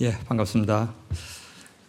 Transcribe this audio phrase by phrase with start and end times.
[0.00, 0.92] 예, 반갑습니다.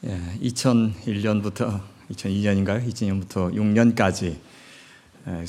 [0.05, 1.79] 예, 2001년부터
[2.11, 2.85] 2002년인가요?
[2.85, 4.35] 2000년부터 6년까지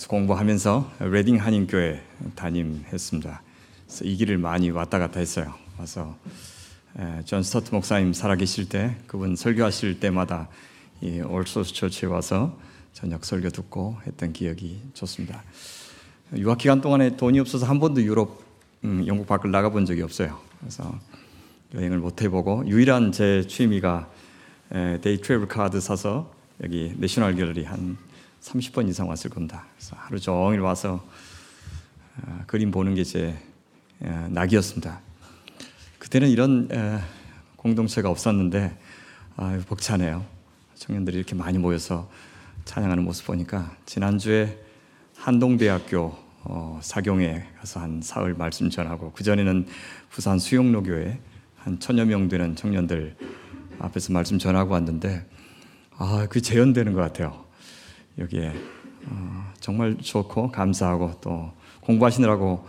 [0.08, 2.00] 공부하면서 레딩 한인교회
[2.36, 3.42] 담임했습니다.
[3.86, 5.52] 그래서 이 길을 많이 왔다 갔다 했어요.
[5.76, 6.16] 와서
[7.24, 10.48] 존 스토트 목사님 살아계실 때 그분 설교하실 때마다
[11.02, 12.56] 이 올소스 처치에 와서
[12.92, 15.42] 저녁 설교 듣고 했던 기억이 좋습니다.
[16.36, 18.40] 유학 기간 동안에 돈이 없어서 한 번도 유럽,
[18.84, 20.38] 음, 영국 밖을 나가본 적이 없어요.
[20.60, 20.98] 그래서
[21.74, 24.08] 여행을 못 해보고 유일한 제 취미가
[25.02, 27.96] day travel card 사서 여기 내셔널 갤러리 한
[28.40, 29.66] 30번 이상 왔을 겁니다.
[29.76, 31.04] 그래서 하루 종일 와서
[32.22, 33.34] 어, 그림 보는 게 제
[34.30, 35.00] 낙이었습니다.
[35.98, 36.68] 그때는 이런
[37.56, 38.76] 공동체가 없었는데
[39.36, 40.24] 아, 벅차네요.
[40.74, 42.10] 청년들이 이렇게 많이 모여서
[42.66, 44.58] 찬양하는 모습 보니까 지난주에
[45.16, 49.66] 한동대학교 어, 사경에 가서 한 사흘 말씀 전하고 그 전에는
[50.10, 51.18] 부산 수용로교회
[51.64, 53.16] 한 천여 명 되는 청년들
[53.78, 55.26] 앞에서 말씀 전하고 왔는데
[55.96, 57.42] 아, 그 재현되는 것 같아요.
[58.18, 58.52] 여기에
[59.06, 62.68] 어, 정말 좋고 감사하고 또 공부하시느라고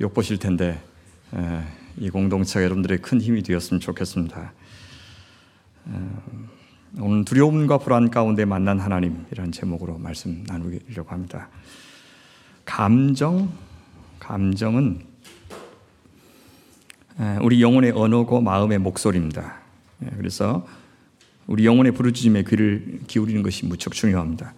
[0.00, 0.82] 욕 보실 텐데
[1.32, 1.62] 에,
[1.96, 4.52] 이 공동체가 여러분들의 큰 힘이 되었으면 좋겠습니다.
[5.86, 5.92] 에,
[6.98, 11.48] 오늘 두려움과 불안 가운데 만난 하나님이라는 제목으로 말씀 나누려고 합니다.
[12.64, 13.52] 감정,
[14.18, 15.11] 감정은
[17.42, 19.60] 우리 영혼의 언어고 마음의 목소리입니다.
[20.16, 20.66] 그래서
[21.46, 24.54] 우리 영혼의 부르짖음에 귀를 기울이는 것이 무척 중요합니다.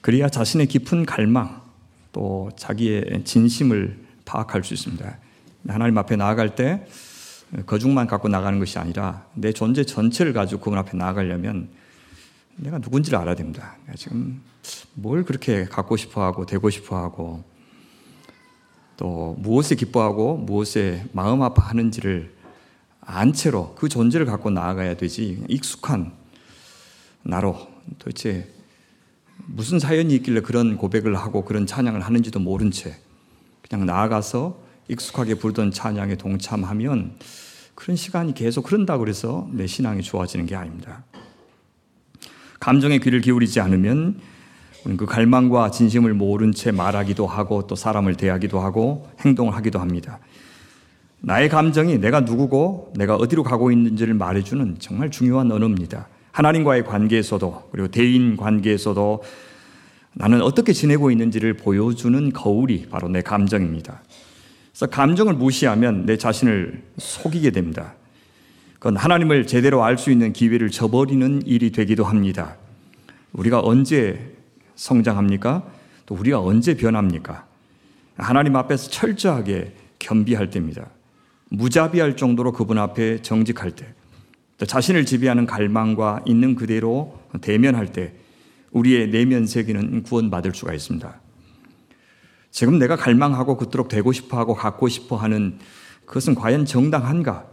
[0.00, 1.60] 그래야 자신의 깊은 갈망
[2.12, 5.18] 또 자기의 진심을 파악할 수 있습니다.
[5.68, 6.86] 하나님 앞에 나아갈 때
[7.66, 11.68] 거중만 갖고 나가는 것이 아니라 내 존재 전체를 가지고 그분 앞에 나아가려면
[12.56, 13.76] 내가 누군지를 알아야 됩니다.
[13.96, 14.40] 지금
[14.94, 17.44] 뭘 그렇게 갖고 싶어 하고 되고 싶어 하고
[19.00, 22.34] 또 무엇에 기뻐하고 무엇에 마음 아파하는지를
[23.00, 26.12] 안 채로 그 존재를 갖고 나아가야 되지 익숙한
[27.22, 27.56] 나로
[27.98, 28.46] 도대체
[29.46, 32.94] 무슨 사연이 있길래 그런 고백을 하고 그런 찬양을 하는지도 모른 채
[33.66, 37.16] 그냥 나아가서 익숙하게 부르던 찬양에 동참하면
[37.74, 41.04] 그런 시간이 계속 흐른다고 그래서 내 신앙이 좋아지는 게 아닙니다.
[42.60, 44.20] 감정의 귀를 기울이지 않으면
[44.96, 50.18] 그 갈망과 진심을 모른 채 말하기도 하고 또 사람을 대하기도 하고 행동을 하기도 합니다.
[51.20, 56.08] 나의 감정이 내가 누구고 내가 어디로 가고 있는지를 말해주는 정말 중요한 언어입니다.
[56.32, 59.22] 하나님과의 관계에서도 그리고 대인 관계에서도
[60.14, 64.02] 나는 어떻게 지내고 있는지를 보여주는 거울이 바로 내 감정입니다.
[64.70, 67.94] 그래서 감정을 무시하면 내 자신을 속이게 됩니다.
[68.74, 72.56] 그건 하나님을 제대로 알 수 있는 기회를 저버리는 일이 되기도 합니다.
[73.32, 74.39] 우리가 언제
[74.80, 75.62] 성장합니까?
[76.06, 77.46] 또 우리가 언제 변합니까?
[78.16, 80.86] 하나님 앞에서 철저하게 겸비할 때입니다.
[81.50, 83.86] 무자비할 정도로 그분 앞에 정직할 때,
[84.66, 88.14] 자신을 지배하는 갈망과 있는 그대로 대면할 때,
[88.72, 91.20] 우리의 내면 세계는 구원받을 수가 있습니다.
[92.50, 95.58] 지금 내가 갈망하고 그토록 되고 싶어 하고 갖고 싶어 하는
[96.06, 97.46] 그것은 과연 정당한가?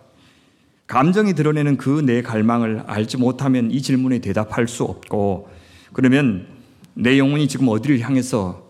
[0.87, 5.49] 감정이 드러내는 그 내 갈망을 알지 못하면 이 질문에 대답할 수 없고,
[5.91, 6.56] 그러면
[6.97, 8.65] 내 영혼이 지금 어디를 향해서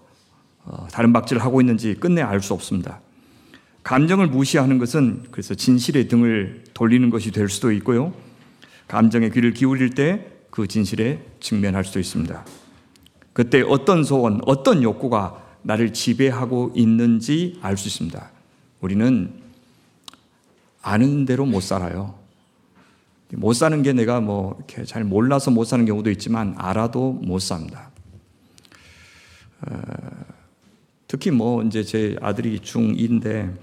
[0.65, 2.99] 어, 다른 박질을 하고 있는지 끝내 알 수 없습니다.
[3.83, 8.13] 감정을 무시하는 것은 그래서 진실의 등을 돌리는 것이 될 수도 있고요.
[8.87, 12.43] 감정의 귀를 기울일 때 그 진실에 직면할 수도 있습니다.
[13.31, 18.31] 그때 어떤 소원, 어떤 욕구가 나를 지배하고 있는지 알 수 있습니다.
[18.81, 19.31] 우리는
[20.81, 22.15] 아는 대로 못 살아요.
[23.33, 27.91] 못 사는 게 내가 뭐 이렇게 잘 몰라서 못 사는 경우도 있지만 알아도 못 삽니다.
[29.61, 29.81] 어,
[31.07, 33.55] 특히 뭐 이제 제 아들이 중2인데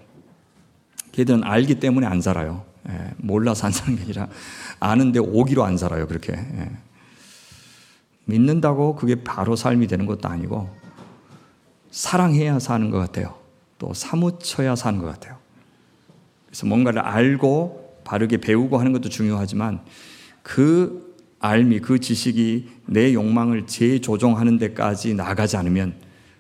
[1.12, 2.65] 걔들은 알기 때문에 안 살아요.
[2.88, 4.28] 예, 몰라서 안 사는 게 아니라
[4.81, 6.06] 아는데 오기로 안 살아요.
[6.06, 6.32] 그렇게.
[6.32, 6.71] 예.
[8.27, 10.69] 믿는다고 그게 바로 삶이 되는 것도 아니고
[11.91, 13.34] 사랑해야 사는 것 같아요.
[13.78, 15.37] 또 사무쳐야 사는 것 같아요.
[16.47, 19.81] 그래서 뭔가를 알고 바르게 배우고 하는 것도 중요하지만
[20.43, 21.13] 그
[21.44, 25.93] 알미, 그 지식이 내 욕망을 재조종하는 데까지 나가지 않으면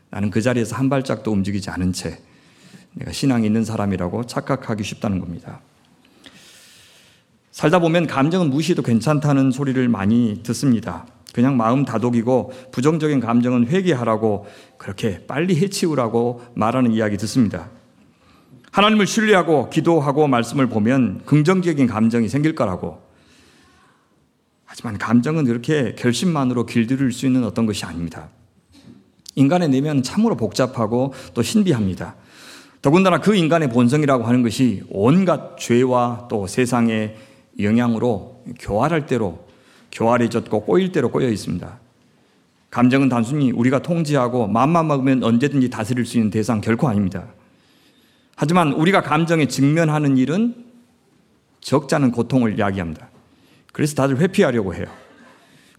[0.08, 2.20] 나는 그 자리에서 한 발짝도 움직이지 않은 채
[2.94, 5.60] 내가 신앙이 있는 사람이라고 착각하기 쉽다는 겁니다.
[7.50, 11.06] 살다 보면 감정은 무시해도 괜찮다는 소리를 많이 듣습니다.
[11.34, 14.46] 그냥 마음 다독이고 부정적인 감정은 회개하라고
[14.78, 17.68] 그렇게 빨리 해치우라고 말하는 이야기 듣습니다.
[18.70, 23.03] 하나님을 신뢰하고 기도하고 말씀을 보면 긍정적인 감정이 생길 거라고.
[24.74, 28.28] 하지만 감정은 그렇게 결심만으로 길들일 수 있는 어떤 것이 아닙니다.
[29.36, 32.16] 인간의 내면은 참으로 복잡하고 또 신비합니다.
[32.82, 37.16] 더군다나 그 인간의 본성이라고 하는 것이 온갖 죄와 또 세상의
[37.60, 39.46] 영향으로 교활할 대로
[39.92, 41.78] 교활해졌고 꼬일 대로 꼬여 있습니다.
[42.70, 47.28] 감정은 단순히 우리가 통제하고 마음만 먹으면 언제든지 다스릴 수 있는 대상 결코 아닙니다.
[48.34, 50.64] 하지만 우리가 감정에 직면하는 일은
[51.60, 53.13] 적잖은 고통을 이야기합니다.
[53.74, 54.86] 그래서 다들 회피하려고 해요.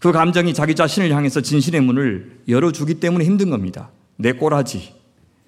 [0.00, 3.88] 그 감정이 자기 자신을 향해서 진실의 문을 열어주기 때문에 힘든 겁니다.
[4.16, 4.92] 내 꼬라지,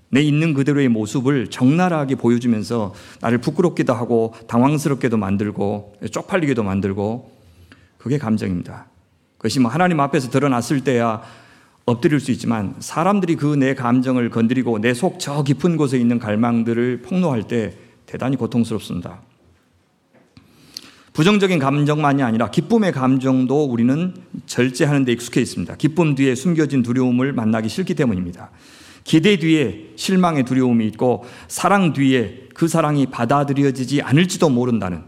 [0.08, 7.30] 내 있는 그대로의 모습을 적나라하게 보여주면서 나를 부끄럽기도 하고 당황스럽게도 만들고 쪽팔리게도 만들고
[7.98, 8.86] 그게 감정입니다.
[9.36, 11.20] 그것이 뭐 하나님 앞에서 드러났을 때야
[11.84, 17.02] 엎드릴 수 있지만 사람들이 그 내 감정을 건드리고 내 속 저 깊은 곳에 있는 갈망들을
[17.02, 17.74] 폭로할 때
[18.06, 19.20] 대단히 고통스럽습니다.
[21.18, 24.14] 부정적인 감정만이 아니라 기쁨의 감정도 우리는
[24.46, 25.74] 절제하는 데 익숙해 있습니다.
[25.74, 28.52] 기쁨 뒤에 숨겨진 두려움을 만나기 싫기 때문입니다.
[29.02, 35.02] 기대 뒤에 실망의 두려움이 있고 사랑 뒤에 그 사랑이 받아들여지지 않을지도 모른다는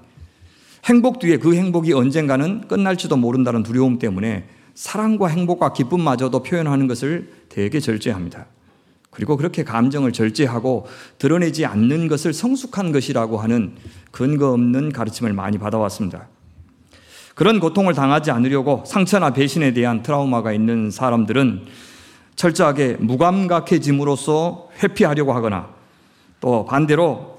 [0.86, 7.78] 행복 뒤에 그 행복이 언젠가는 끝날지도 모른다는 두려움 때문에 사랑과 행복과 기쁨마저도 표현하는 것을 되게
[7.78, 8.46] 절제합니다.
[9.10, 10.86] 그리고 그렇게 감정을 절제하고
[11.18, 13.74] 드러내지 않는 것을 성숙한 것이라고 하는
[14.10, 16.28] 근거 없는 가르침을 많이 받아왔습니다.
[17.34, 21.66] 그런 고통을 당하지 않으려고 상처나 배신에 대한 트라우마가 있는 사람들은
[22.36, 25.68] 철저하게 무감각해짐으로써 회피하려고 하거나
[26.40, 27.38] 또 반대로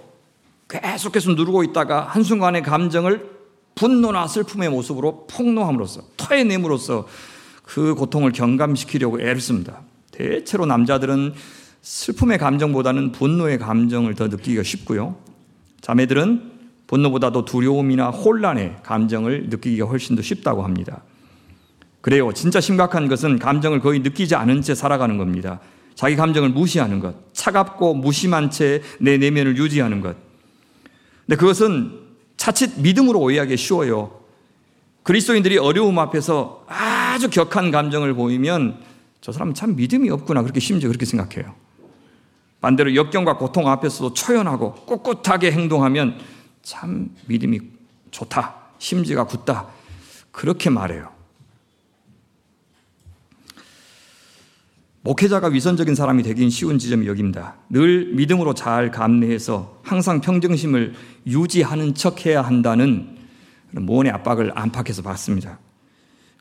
[0.69, 3.29] 계속해서 누르고 있다가 한순간의 감정을
[3.75, 7.07] 분노나 슬픔의 모습으로 폭로함으로써 토해냄으로써
[7.63, 9.81] 그 고통을 경감시키려고 애를 씁니다.
[10.11, 11.33] 대체로 남자들은
[11.81, 15.15] 슬픔의 감정보다는 분노의 감정을 더 느끼기가 쉽고요.
[15.81, 16.50] 자매들은
[16.91, 21.01] 분노보다도 두려움이나 혼란의 감정을 느끼기가 훨씬 더 쉽다고 합니다.
[22.01, 22.33] 그래요.
[22.33, 25.61] 진짜 심각한 것은 감정을 거의 느끼지 않은 채 살아가는 겁니다.
[25.95, 30.17] 자기 감정을 무시하는 것, 차갑고 무심한 채 내 내면을 유지하는 것.
[31.25, 31.93] 근데 그것은
[32.35, 34.19] 자칫 믿음으로 오해하기 쉬워요.
[35.03, 38.79] 그리스도인들이 어려움 앞에서 아주 격한 감정을 보이면
[39.21, 41.53] 저 사람은 참 믿음이 없구나 그렇게 심지어 그렇게 생각해요.
[42.59, 46.19] 반대로 역경과 고통 앞에서도 초연하고 꿋꿋하게 행동하면
[46.63, 47.59] 참 믿음이
[48.11, 48.55] 좋다.
[48.79, 49.67] 심지가 굳다.
[50.31, 51.09] 그렇게 말해요.
[55.03, 57.55] 목회자가 위선적인 사람이 되긴 쉬운 지점이 여기입니다.
[57.69, 60.93] 늘 믿음으로 잘 감내해서 항상 평정심을
[61.25, 63.17] 유지하는 척 해야 한다는
[63.71, 65.57] 모원의 압박을 안팎에서 받습니다.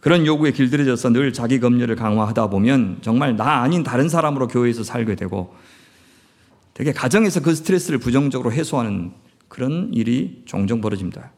[0.01, 5.15] 그런 요구에 길들여져서 늘 자기 검열을 강화하다 보면 정말 나 아닌 다른 사람으로 교회에서 살게
[5.15, 5.55] 되고
[6.75, 9.13] 되게 가정에서 그 스트레스를 부정적으로 해소하는
[9.51, 11.33] 그런 일이 종종 벌어집니다.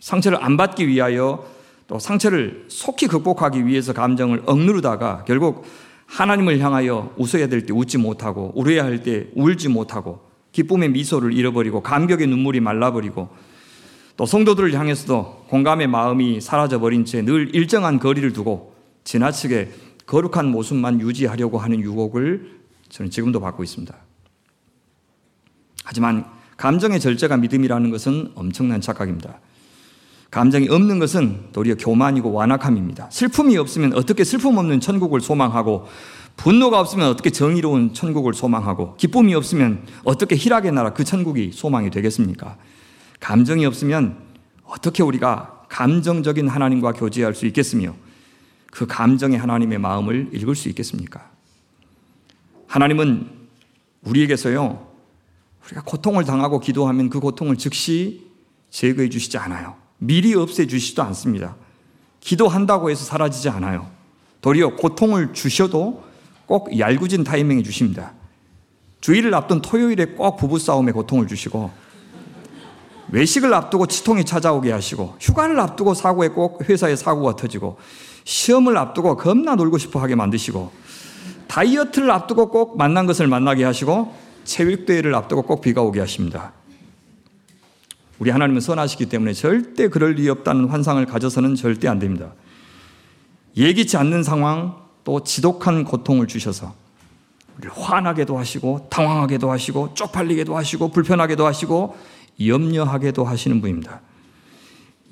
[0.00, 1.46] 상처를 안 받기 위하여
[1.86, 5.64] 또 상처를 속히 극복하기 위해서 감정을 억누르다가 결국
[6.06, 10.20] 하나님을 향하여 웃어야 될 때 웃지 못하고 울어야 할 때 울지 못하고
[10.52, 13.30] 기쁨의 미소를 잃어버리고 감격의 눈물이 말라버리고
[14.16, 18.74] 또 성도들을 향해서도 공감의 마음이 사라져버린 채 늘 일정한 거리를 두고
[19.04, 19.70] 지나치게
[20.06, 23.94] 거룩한 모습만 유지하려고 하는 유혹을 저는 지금도 받고 있습니다.
[25.84, 26.24] 하지만
[26.56, 29.40] 감정의 절제가 믿음이라는 것은 엄청난 착각입니다.
[30.30, 33.08] 감정이 없는 것은 도리어 교만이고 완악함입니다.
[33.10, 35.86] 슬픔이 없으면 어떻게 슬픔 없는 천국을 소망하고
[36.36, 42.56] 분노가 없으면 어떻게 정의로운 천국을 소망하고 기쁨이 없으면 어떻게 희락의 나라 그 천국이 소망이 되겠습니까?
[43.20, 44.16] 감정이 없으면
[44.64, 47.94] 어떻게 우리가 감정적인 하나님과 교제할 수 있겠으며
[48.72, 51.30] 그 감정의 하나님의 마음을 읽을 수 있겠습니까?
[52.66, 53.28] 하나님은
[54.02, 54.93] 우리에게서요
[55.66, 58.30] 우리가 고통을 당하고 기도하면 그 고통을 즉시
[58.70, 59.76] 제거해 주시지 않아요.
[59.98, 61.56] 미리 없애 주시지도 않습니다.
[62.20, 63.88] 기도한다고 해서 사라지지 않아요.
[64.40, 66.04] 도리어 고통을 주셔도
[66.46, 68.12] 꼭 얄궂은 타이밍에 주십니다.
[69.00, 71.70] 주일을 앞둔 토요일에 꼭 부부싸움에 고통을 주시고
[73.10, 77.78] 외식을 앞두고 치통이 찾아오게 하시고 휴가를 앞두고 사고에 꼭 회사에 사고가 터지고
[78.24, 80.72] 시험을 앞두고 겁나 놀고 싶어 하게 만드시고
[81.48, 86.52] 다이어트를 앞두고 꼭 만난 것을 만나게 하시고 체육대회를 앞두고 꼭 비가 오게 하십니다.
[88.18, 92.32] 우리 하나님은 선하시기 때문에 절대 그럴 리 없다는 환상을 가져서는 절대 안 됩니다.
[93.56, 96.74] 예기치 않는 상황 또 지독한 고통을 주셔서
[97.58, 101.96] 우리를 화나게도 하시고 당황하게도 하시고 쪽팔리게도 하시고 불편하게도 하시고
[102.44, 104.00] 염려하게도 하시는 분입니다.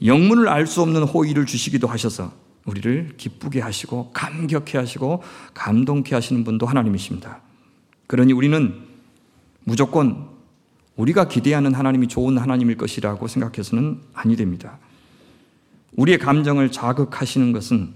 [0.04, 2.32] 영문을 알 수 없는 호의를 주시기도 하셔서
[2.64, 5.22] 우리를 기쁘게 하시고 감격해 하시고
[5.54, 7.40] 감동케 하시는 분도 하나님이십니다.
[8.06, 8.91] 그러니 우리는
[9.64, 10.28] 무조건
[10.96, 14.78] 우리가 기대하는 하나님이 좋은 하나님일 것이라고 생각해서는 아니 됩니다.
[15.92, 17.94] 우리의 감정을 자극하시는 것은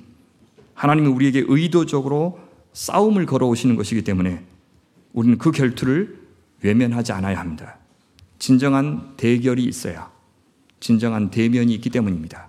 [0.75, 2.39] 하나님이 우리에게 의도적으로
[2.73, 4.45] 싸움을 걸어오시는 것이기 때문에
[5.13, 6.21] 우리는 그 결투를
[6.63, 7.79] 외면하지 않아야 합니다.
[8.39, 10.11] 진정한 대결이 있어야,
[10.81, 12.49] 진정한 대면이 있기 때문입니다.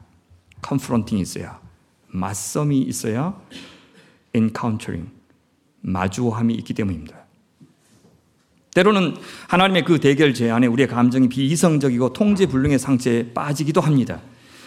[0.61, 1.59] 컨프런팅이 있어야,
[2.07, 3.39] 맞섬이 있어야
[4.33, 5.09] encountering,
[5.81, 7.16] 마주함이 있기 때문입니다.
[8.77, 9.15] 때로는
[9.47, 14.19] 하나님의 그 대결 제안에 우리의 감정이 비이성적이고 통제불능의 상태에 빠지기도 합니다.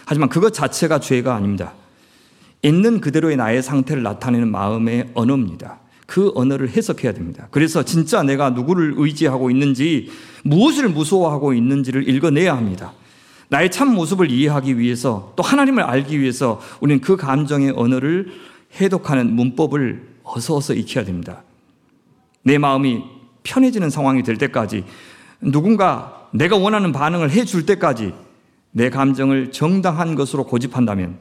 [0.05, 1.71] 하지만 그것 자체가 죄가 아닙니다.
[2.61, 5.79] 있는 그대로의 나의 상태를 나타내는 마음의 언어입니다.
[6.07, 7.47] 그 언어를 해석해야 됩니다.
[7.51, 10.11] 그래서 진짜 내가 누구를 의지하고 있는지,
[10.43, 12.91] 무엇을 무서워하고 있는지를 읽어내야 합니다.
[13.47, 18.33] 나의 참 모습을 이해하기 위해서 또 하나님을 알기 위해서 우리는 그 감정의 언어를
[18.75, 21.43] 해독하는 문법을 어서 어서 익혀야 됩니다.
[22.43, 24.85] 내 마음이 편해지는 상황이 될 때까지
[25.41, 28.13] 누군가 내가 원하는 반응을 해줄 때까지
[28.71, 31.17] 내 감정을 정당한 것으로 고집한다면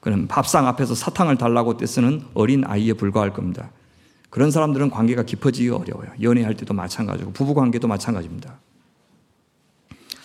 [0.00, 3.70] 그는 밥상 앞에서 사탕을 달라고 떼쓰는 어린 아이에 불과할 겁니다.
[4.30, 6.10] 그런 사람들은 관계가 깊어지기 어려워요.
[6.20, 8.58] 연애할 때도 마찬가지고 부부 관계도 마찬가지입니다.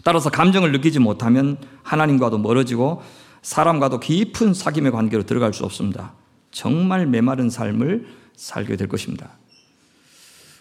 [0.03, 3.01] 따라서 감정을 느끼지 못하면 하나님과도 멀어지고
[3.41, 6.13] 사람과도 깊은 사귐의 관계로 들어갈 수 없습니다.
[6.51, 9.29] 정말 메마른 삶을 살게 될 것입니다.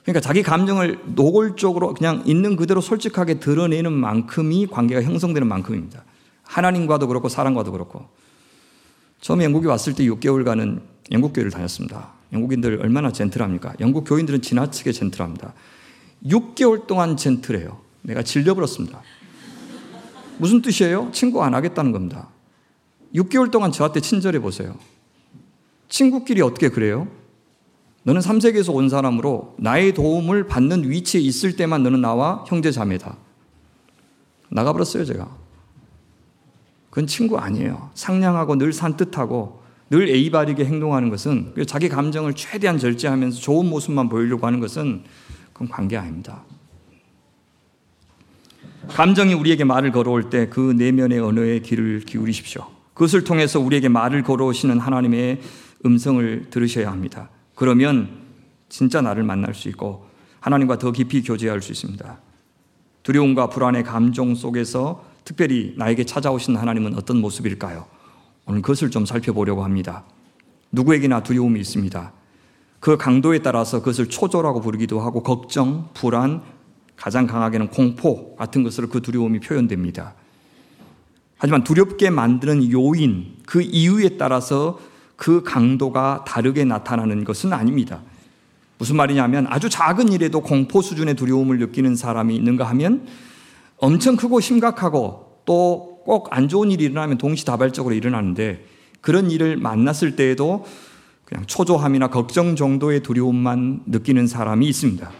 [0.02, 6.04] 그러니까 자기 감정을 노골적으로 그냥 있는 그대로 솔직하게 드러내는 만큼이 관계가 형성되는 만큼입니다.
[6.42, 8.08] 하나님과도 그렇고 사람과도 그렇고.
[9.20, 10.80] 처음에 영국에 왔을 때 6개월간은
[11.12, 12.12] 영국 교회를 다녔습니다.
[12.32, 13.74] 영국인들 얼마나 젠틀합니까?
[13.80, 15.52] 영국 교인들은 지나치게 젠틀합니다.
[16.26, 17.78] 6개월 동안 젠틀해요.
[18.02, 19.02] 내가 질려버렸습니다.
[20.38, 21.10] 무슨 뜻이에요?
[21.12, 22.28] 친구 안 하겠다는 겁니다.
[23.14, 24.76] 6개월 동안 저한테 친절해 보세요.
[25.88, 27.08] 친구끼리 어떻게 그래요?
[28.02, 33.16] 너는 3세계에서 온 사람으로 나의 도움을 받는 위치에 있을 때만 너는 나와 형제 자매다.
[34.50, 35.28] 나가버렸어요, 제가.
[36.88, 37.90] 그건 친구 아니에요.
[37.94, 44.46] 상냥하고 늘 산뜻하고 늘 예의 바르게 행동하는 것은 자기 감정을 최대한 절제하면서 좋은 모습만 보이려고
[44.46, 45.04] 하는 것은
[45.52, 46.44] 그건 관계 아닙니다.
[48.88, 52.66] 감정이 우리에게 말을 걸어올 때 그 내면의 언어에 귀를 기울이십시오.
[52.94, 55.40] 그것을 통해서 우리에게 말을 걸어오시는 하나님의
[55.86, 57.30] 음성을 들으셔야 합니다.
[57.60, 58.08] 그러면
[58.70, 60.06] 진짜 나를 만날 수 있고
[60.40, 62.18] 하나님과 더 깊이 교제할 수 있습니다.
[63.02, 67.84] 두려움과 불안의 감정 속에서 특별히 나에게 찾아오신 하나님은 어떤 모습일까요?
[68.46, 70.04] 오늘 그것을 좀 살펴보려고 합니다.
[70.72, 72.12] 누구에게나 두려움이 있습니다.
[72.80, 76.40] 그 강도에 따라서 그것을 초조라고 부르기도 하고 걱정, 불안,
[76.96, 80.14] 가장 강하게는 공포 같은 것으로 그 두려움이 표현됩니다.
[81.36, 84.80] 하지만 두렵게 만드는 요인, 그 이유에 따라서
[85.20, 88.00] 그 강도가 다르게 나타나는 것은 아닙니다.
[88.78, 93.06] 무슨 말이냐면 아주 작은 일에도 공포 수준의 두려움을 느끼는 사람이 있는가 하면
[93.76, 98.64] 엄청 크고 심각하고 또 꼭 안 좋은 일이 일어나면 동시다발적으로 일어나는데
[99.00, 100.64] 그런 일을 만났을 때에도
[101.24, 105.10] 그냥 초조함이나 걱정 정도의 두려움만 느끼는 사람이 있습니다.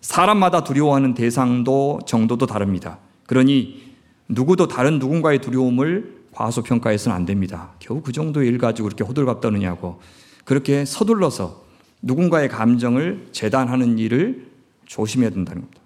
[0.00, 2.98] 사람마다 두려워하는 대상도 정도도 다릅니다.
[3.26, 3.92] 그러니
[4.28, 7.72] 누구도 다른 누군가의 두려움을 과소평가해서는 안 됩니다.
[7.78, 10.00] 겨우 그 정도의 일 가지고 그렇게 호들갑 떠느냐고
[10.44, 11.64] 그렇게 서둘러서
[12.02, 14.50] 누군가의 감정을 재단하는 일을
[14.86, 15.80] 조심해야 된다는 겁니다.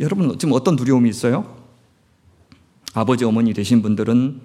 [0.00, 1.56] 여러분 지금 어떤 두려움이 있어요?
[2.94, 4.40] 아버지 어머니 되신 분들은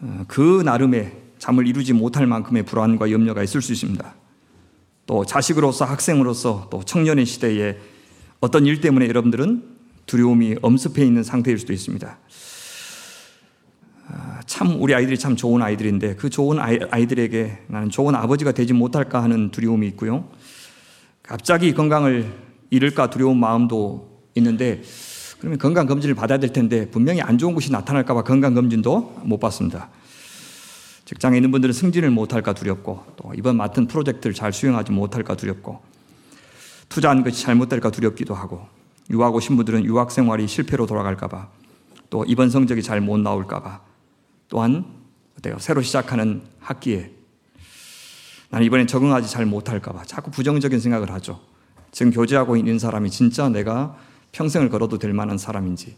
[0.00, 4.14] 어, 그 나름의 잠을 이루지 못할 만큼의 불안과 염려가 있을 수 있습니다.
[5.06, 7.78] 또 자식으로서 학생으로서 또 청년의 시대에
[8.40, 9.74] 어떤 일 때문에 여러분들은
[10.06, 12.18] 두려움이 엄습해 있는 상태일 수도 있습니다.
[14.44, 18.72] 아, 참 우리 아이들이 참 좋은 아이들인데 그 좋은 아이, 들에게 나는 좋은 아버지가 되지
[18.72, 20.28] 못할까 하는 두려움이 있고요.
[21.22, 22.32] 갑자기 건강을
[22.70, 24.82] 잃을까 두려운 마음도 있는데
[25.38, 29.38] 그러면 건강 검진을 받아야 될 텐데 분명히 안 좋은 것이 나타날까 봐 건강 검진도 못
[29.38, 29.88] 받습니다.
[31.04, 35.82] 직장에 있는 분들은 승진을 못할까 두렵고 또 이번 맡은 프로젝트를 잘 수행하지 못할까 두렵고
[36.88, 38.66] 투자한 것이 잘못될까 두렵기도 하고
[39.10, 41.64] 유학 오신 분들은 유학 생활이 실패로 돌아갈까 봐
[42.14, 43.80] 또 이번 성적이 잘 못 나올까 봐
[44.54, 44.84] 또한
[45.36, 45.56] 어때요?
[45.58, 47.10] 새로 시작하는 학기에
[48.50, 51.40] 나는 이번엔 적응하지 잘 못할까봐 자꾸 부정적인 생각을 하죠.
[51.90, 53.98] 지금 교제하고 있는 사람이 진짜 내가
[54.30, 55.96] 평생을 걸어도 될 만한 사람인지,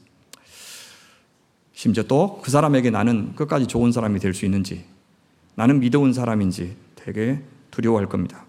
[1.75, 4.87] 심지어 또 그 사람에게 나는 끝까지 좋은 사람이 될 수 있는지,
[5.55, 8.47] 나는 믿어온 사람인지 되게 두려워할 겁니다.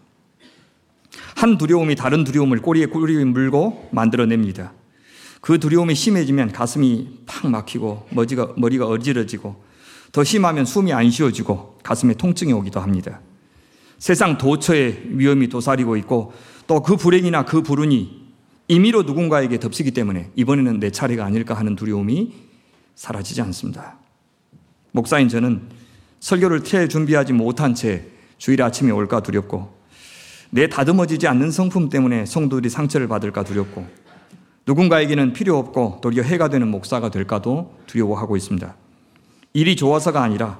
[1.35, 4.71] 한 두려움이 다른 두려움을 꼬리에 꼬리에 물고 만들어냅니다.
[5.41, 9.66] 그 두려움이 심해지면 가슴이 팍 막히고 머리가, 머리가 어지러지고
[10.11, 13.21] 더 심하면 숨이 안 쉬어지고 가슴에 통증이 오기도 합니다.
[13.97, 16.33] 세상 도처에 위험이 도사리고 있고
[16.67, 18.27] 또 그 불행이나 그 불운이
[18.67, 22.33] 임의로 누군가에게 덮치기 때문에 이번에는 내 차례가 아닐까 하는 두려움이
[22.95, 23.97] 사라지지 않습니다.
[24.91, 25.69] 목사인 저는
[26.19, 29.77] 설교를 태 준비하지 못한 채 주일 아침에 올까 두렵고
[30.49, 33.87] 내 다듬어지지 않는 성품 때문에 성도들이 상처를 받을까 두렵고
[34.65, 38.75] 누군가에게는 필요 없고 도리어 해가 되는 목사가 될까도 두려워하고 있습니다.
[39.57, 40.59] 일이 좋아서가 아니라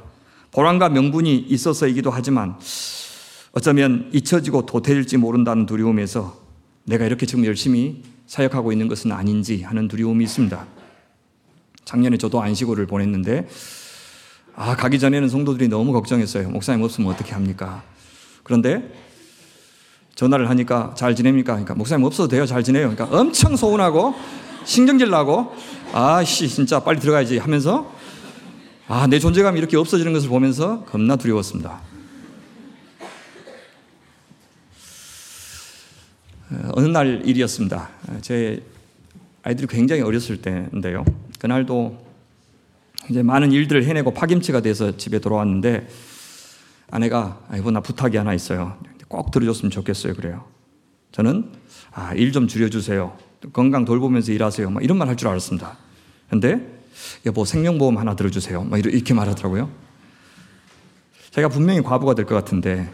[0.52, 2.56] 보람과 명분이 있어서이기도 하지만
[3.52, 6.36] 어쩌면 잊혀지고 도태될지 모른다는 두려움에서
[6.84, 10.66] 내가 이렇게 지금 열심히 사역하고 있는 것은 아닌지 하는 두려움이 있습니다.
[11.86, 13.48] 작년에 저도 안식오를 보냈는데
[14.56, 16.50] 아 가기 전에는 성도들이 너무 걱정했어요.
[16.50, 17.84] 목사님 없으면 어떻게 합니까?
[18.42, 18.92] 그런데
[20.16, 21.54] 전화를 하니까 잘 지냅니까?
[21.54, 22.48] 그러니까 목사님 없어도 돼요.
[22.48, 22.90] 잘 지내요.
[22.96, 24.16] 그러니까 엄청 소원하고
[24.66, 25.56] 신경질 나고
[25.94, 27.96] 아씨 진짜 빨리 들어가야지 하면서
[28.90, 31.82] 아 내 존재감이 이렇게 없어지는 것을 보면서 겁나 두려웠습니다.
[36.52, 37.90] 어, 어느 날 일이었습니다.
[38.22, 38.64] 제
[39.44, 41.04] 아이들이 굉장히 어렸을 때인데요.
[41.40, 42.06] 그날도
[43.10, 45.88] 이제 많은 일들을 해내고 파김치가 돼서 집에 돌아왔는데
[46.90, 48.78] 아내가 아이고 나 부탁이 하나 있어요.
[49.10, 50.14] 꼭 들어줬으면 좋겠어요.
[50.16, 50.46] 그래요.
[51.12, 51.52] 저는
[51.92, 53.18] 아, 일 좀 줄여주세요.
[53.54, 54.70] 건강 돌보면서 일하세요.
[54.70, 55.78] 막 이런 말 할 줄 알았습니다.
[56.30, 56.77] 근데
[57.26, 58.64] 여보 생명보험 하나 들어주세요.
[58.64, 59.70] 막 이렇게 말하더라고요.
[61.32, 62.92] 제가 분명히 과부가 될 것 같은데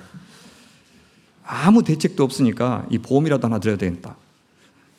[1.46, 4.16] 아무 대책도 없으니까 이 보험이라도 하나 들어야 되겠다.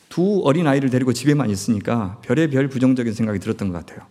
[0.09, 4.07] 두 어린 아이를 데리고 집에만 있으니까 별의별 부정적인 생각이 들었던 것 같아요.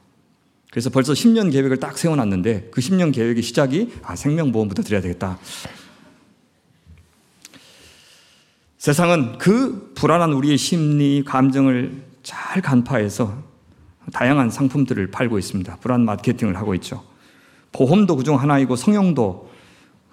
[0.71, 5.39] 그래서 벌써 10년 계획을 딱 세워놨는데 그 10년 계획의 시작이 아, 생명보험부터 드려야 되겠다.
[8.79, 13.43] 세상은 그 불안한 우리의 심리, 감정을 잘 간파해서
[14.13, 15.77] 다양한 상품들을 팔고 있습니다.
[15.77, 17.03] 불안 마케팅을 하고 있죠.
[17.73, 19.51] 보험도 그중 하나이고 성형도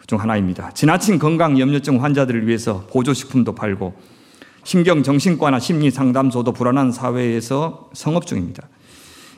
[0.07, 0.71] 중 하나입니다.
[0.71, 3.93] 지나친 건강 염려증 환자들을 위해서 보조식품도 팔고
[4.63, 8.67] 신경 정신과나 심리 상담소도 불안한 사회에서 성업 중입니다.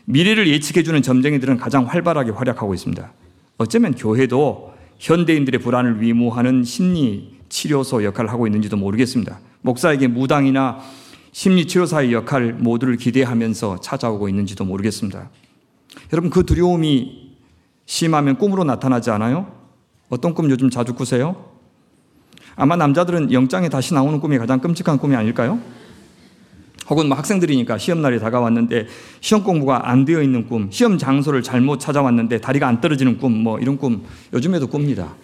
[0.06, 3.12] 미래를 예측해주는 점쟁이들은 가장 활발하게 활약하고 있습니다.
[3.58, 9.40] 어쩌면 교회도 현대인들의 불안을 위무하는 심리 치료소 역할을 하고 있는지도 모르겠습니다.
[9.62, 10.80] 목사에게 무당이나
[11.34, 15.30] 심리치료사의 역할 모두를 기대하면서 찾아오고 있는지도 모르겠습니다.
[16.14, 17.34] 여러분 그 두려움이
[17.86, 19.52] 심하면 꿈으로 나타나지 않아요?
[20.10, 21.52] 어떤 꿈 요즘 자주 꾸세요?
[22.56, 25.60] 아마 남자들은 영장에 다시 나오는 꿈이 가장 끔찍한 꿈이 아닐까요?
[26.90, 28.88] 혹은 뭐 학생들이니까 시험날이 다가왔는데
[29.20, 33.58] 시험 공부가 안 되어 있는 꿈, 시험 장소를 잘못 찾아왔는데 다리가 안 떨어지는 꿈, 뭐
[33.58, 34.04] 이런 꿈
[34.34, 35.16] 요즘에도 꿉니다.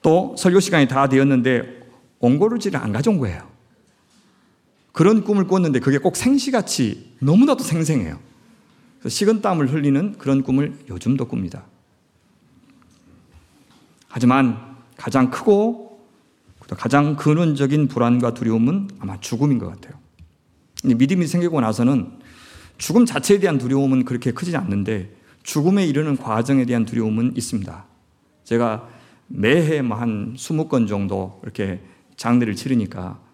[0.00, 1.80] 또 설교 시간이 다 되었는데
[2.20, 3.55] 옹골루지를 안 가져온 거예요.
[4.96, 8.18] 그런 꿈을 꿨는데 그게 꼭 생시같이 너무나도 생생해요.
[9.06, 11.64] 식은 땀을 흘리는 그런 꿈을 요즘도 꿉니다.
[14.08, 14.58] 하지만
[14.96, 16.00] 가장 크고
[16.70, 20.00] 가장 근원적인 불안과 두려움은 아마 죽음인 것 같아요.
[20.82, 22.12] 믿음이 생기고 나서는
[22.78, 27.84] 죽음 자체에 대한 두려움은 그렇게 크지 않는데 죽음에 이르는 과정에 대한 두려움은 있습니다.
[28.44, 28.88] 제가
[29.26, 31.82] 매해 뭐한 20건 정도 이렇게
[32.16, 33.25] 장례를 치르니까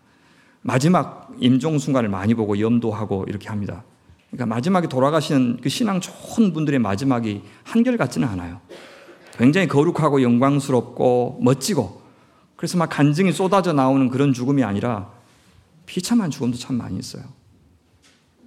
[0.63, 3.85] 마지막 임종 순간을 많이 보고 염도하고 이렇게 합니다.
[4.31, 8.61] 그러니까 마지막에 돌아가시는 그 신앙 좋은 분들의 마지막이 한결같지는 않아요.
[9.37, 12.03] 굉장히 거룩하고 영광스럽고 멋지고
[12.57, 15.11] 그래서 막 간증이 쏟아져 나오는 그런 죽음이 아니라
[15.85, 17.25] 비참한 죽음도 참 많이 있어요.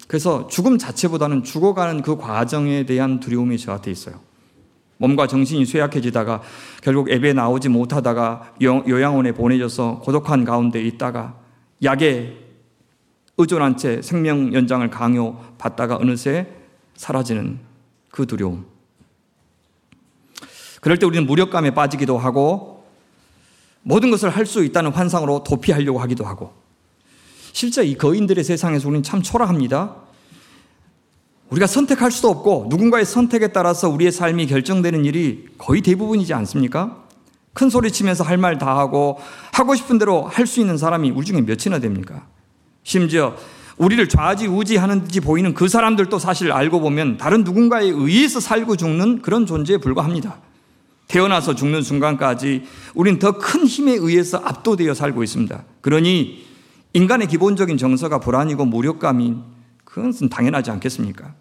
[0.08, 4.20] 그래서 죽음 자체보다는 죽어가는 그 과정에 대한 두려움이 저한테 있어요.
[4.98, 6.42] 몸과 정신이 쇠약해지다가
[6.82, 11.45] 결국 예배 나오지 못하다가 요양원에 보내져서 고독한 가운데 있다가
[11.84, 12.38] 약에
[13.38, 16.48] 의존한 채 생명 연장을 강요받다가 어느새
[16.96, 17.60] 사라지는
[18.10, 18.66] 그 두려움.
[20.82, 22.86] 그럴 때 우리는 무력감에 빠지기도 하고
[23.82, 26.54] 모든 것을 할 수 있다는 환상으로 도피하려고 하기도 하고
[27.52, 29.96] 실제 이 거인들의 세상에서 우리는 참 초라합니다.
[31.50, 37.05] 우리가 선택할 수도 없고 누군가의 선택에 따라서 우리의 삶이 결정되는 일이 거의 대부분이지 않습니까?
[37.56, 39.18] 큰 소리 치면서 할 말 다 하고
[39.54, 42.28] 하고 싶은 대로 할 수 있는 사람이 우리 중에 몇이나 됩니까?
[42.84, 43.36] 심지어
[43.78, 49.46] 우리를 좌지우지하는 듯이 보이는 그 사람들도 사실 알고 보면 다른 누군가에 의해서 살고 죽는 그런
[49.46, 50.38] 존재에 불과합니다.
[51.08, 52.64] 태어나서 죽는 순간까지
[52.94, 55.64] 우린 더 큰 힘에 의해서 압도되어 살고 있습니다.
[55.82, 56.46] 그러니
[56.94, 59.44] 인간의 기본적인 정서가 불안이고 무력감인
[59.84, 61.34] 그것은 당연하지 않겠습니까?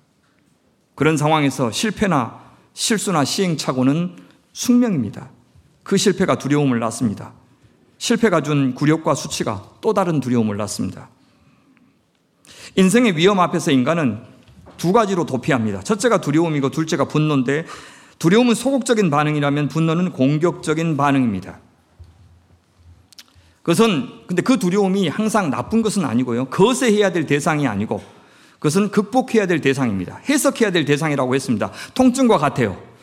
[0.95, 2.41] 그런 상황에서 실패나
[2.73, 4.17] 실수나 시행착오는
[4.53, 5.31] 숙명입니다.
[5.85, 7.33] 그 실패가 두려움을 낳습니다.
[7.99, 11.11] 실패가 준 굴욕과 수치가 또 다른 두려움을 낳습니다.
[12.75, 14.21] 인생의 위험 앞에서 인간은
[14.77, 15.83] 두 가지로 도피합니다.
[15.83, 17.67] 첫째가 두려움이고 둘째가 분노인데
[18.19, 21.59] 두려움은 소극적인 반응이라면 분노는 공격적인 반응입니다.
[23.63, 26.47] 그것은 근데 그 두려움이 항상 나쁜 것은 아니고요.
[26.47, 28.03] 거세해야 될 대상이 아니고
[28.55, 30.21] 그것은 극복해야 될 대상입니다.
[30.29, 31.71] 해석해야 될 대상이라고 했습니다.
[31.95, 32.94] 통증과 같아요.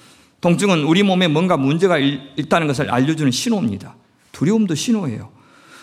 [0.42, 3.96] 통증은 우리 몸에 뭔가 문제가 있다는 것을 알려주는 신호입니다.
[4.32, 5.30] 두려움도 신호예요.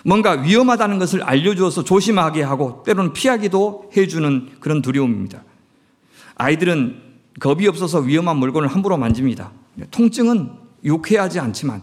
[0.05, 5.43] 뭔가 위험하다는 것을 알려주어서 조심하게 하고 때로는 피하기도 해주는 그런 두려움입니다.
[6.35, 7.03] 아이들은
[7.41, 9.53] 겁이 없어서 위험한 물건을 함부로 만집니다.
[9.91, 10.51] 통증은
[10.85, 11.83] 유쾌하지 않지만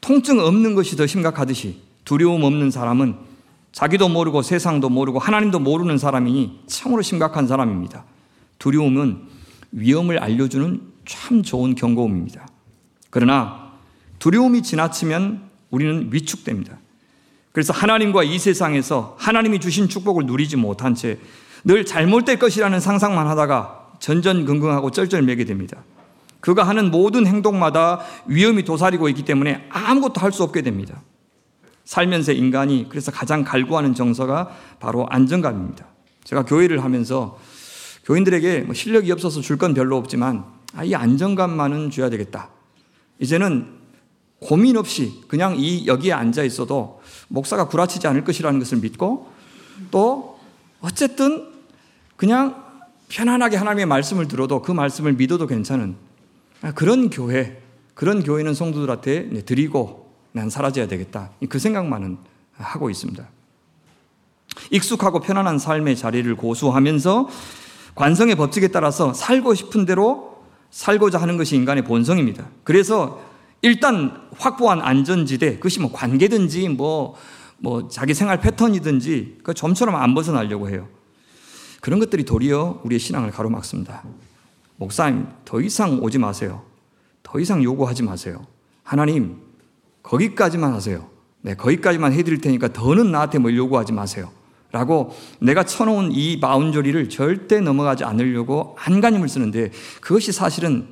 [0.00, 3.16] 통증 없는 것이 더 심각하듯이 두려움 없는 사람은
[3.72, 8.04] 자기도 모르고 세상도 모르고 하나님도 모르는 사람이니 참으로 심각한 사람입니다.
[8.58, 9.22] 두려움은
[9.72, 12.46] 위험을 알려주는 참 좋은 경고음입니다.
[13.10, 13.72] 그러나
[14.18, 16.78] 두려움이 지나치면 우리는 위축됩니다.
[17.52, 21.18] 그래서 하나님과 이 세상에서 하나님이 주신 축복을 누리지 못한 채
[21.66, 25.82] 늘 잘못될 것이라는 상상만 하다가 전전긍긍하고 쩔쩔매게 됩니다.
[26.38, 31.02] 그가 하는 모든 행동마다 위험이 도사리고 있기 때문에 아무것도 할 수 없게 됩니다.
[31.84, 35.86] 살면서 인간이 그래서 가장 갈구하는 정서가 바로 안정감입니다.
[36.22, 37.36] 제가 교회를 하면서
[38.04, 40.44] 교인들에게 뭐 실력이 없어서 줄 건 별로 없지만
[40.76, 42.50] 아, 이 안정감만은 줘야 되겠다.
[43.18, 43.66] 이제는
[44.40, 49.32] 고민 없이 그냥 이 여기에 앉아 있어도 목사가 구라치지 않을 것이라는 것을 믿고
[49.90, 50.38] 또
[50.82, 51.48] 어쨌든
[52.16, 52.62] 그냥
[53.08, 55.96] 편안하게 하나님의 말씀을 들어도 그 말씀을 믿어도 괜찮은
[56.60, 57.62] 아, 그런 교회,
[57.94, 61.30] 그런 교회는 성도들한테 드리고 난 사라져야 되겠다.
[61.48, 62.18] 그 생각만은
[62.52, 63.26] 하고 있습니다.
[64.70, 67.28] 익숙하고 편안한 삶의 자리를 고수하면서
[67.94, 70.35] 관성의 법칙에 따라서 살고 싶은 대로
[70.76, 72.50] 살고자 하는 것이 인간의 본성입니다.
[72.62, 73.22] 그래서
[73.62, 77.14] 일단 확보한 안전지대, 그것이 뭐 관계든지 뭐,
[77.56, 80.86] 뭐 자기 생활 패턴이든지 그 점처럼 안 벗어나려고 해요.
[81.80, 84.04] 그런 것들이 도리어 우리의 신앙을 가로막습니다.
[84.76, 86.62] 목사님, 더 이상 오지 마세요.
[87.22, 88.46] 더 이상 요구하지 마세요.
[88.82, 89.38] 하나님,
[90.02, 91.08] 거기까지만 하세요.
[91.40, 94.30] 네, 거기까지만 해드릴 테니까 더는 나한테 뭘 요구하지 마세요.
[94.76, 99.70] 라고 내가 쳐놓은 이 마운조리를 절대 넘어가지 않으려고 안간힘을 쓰는데
[100.02, 100.88] 그것이 사실은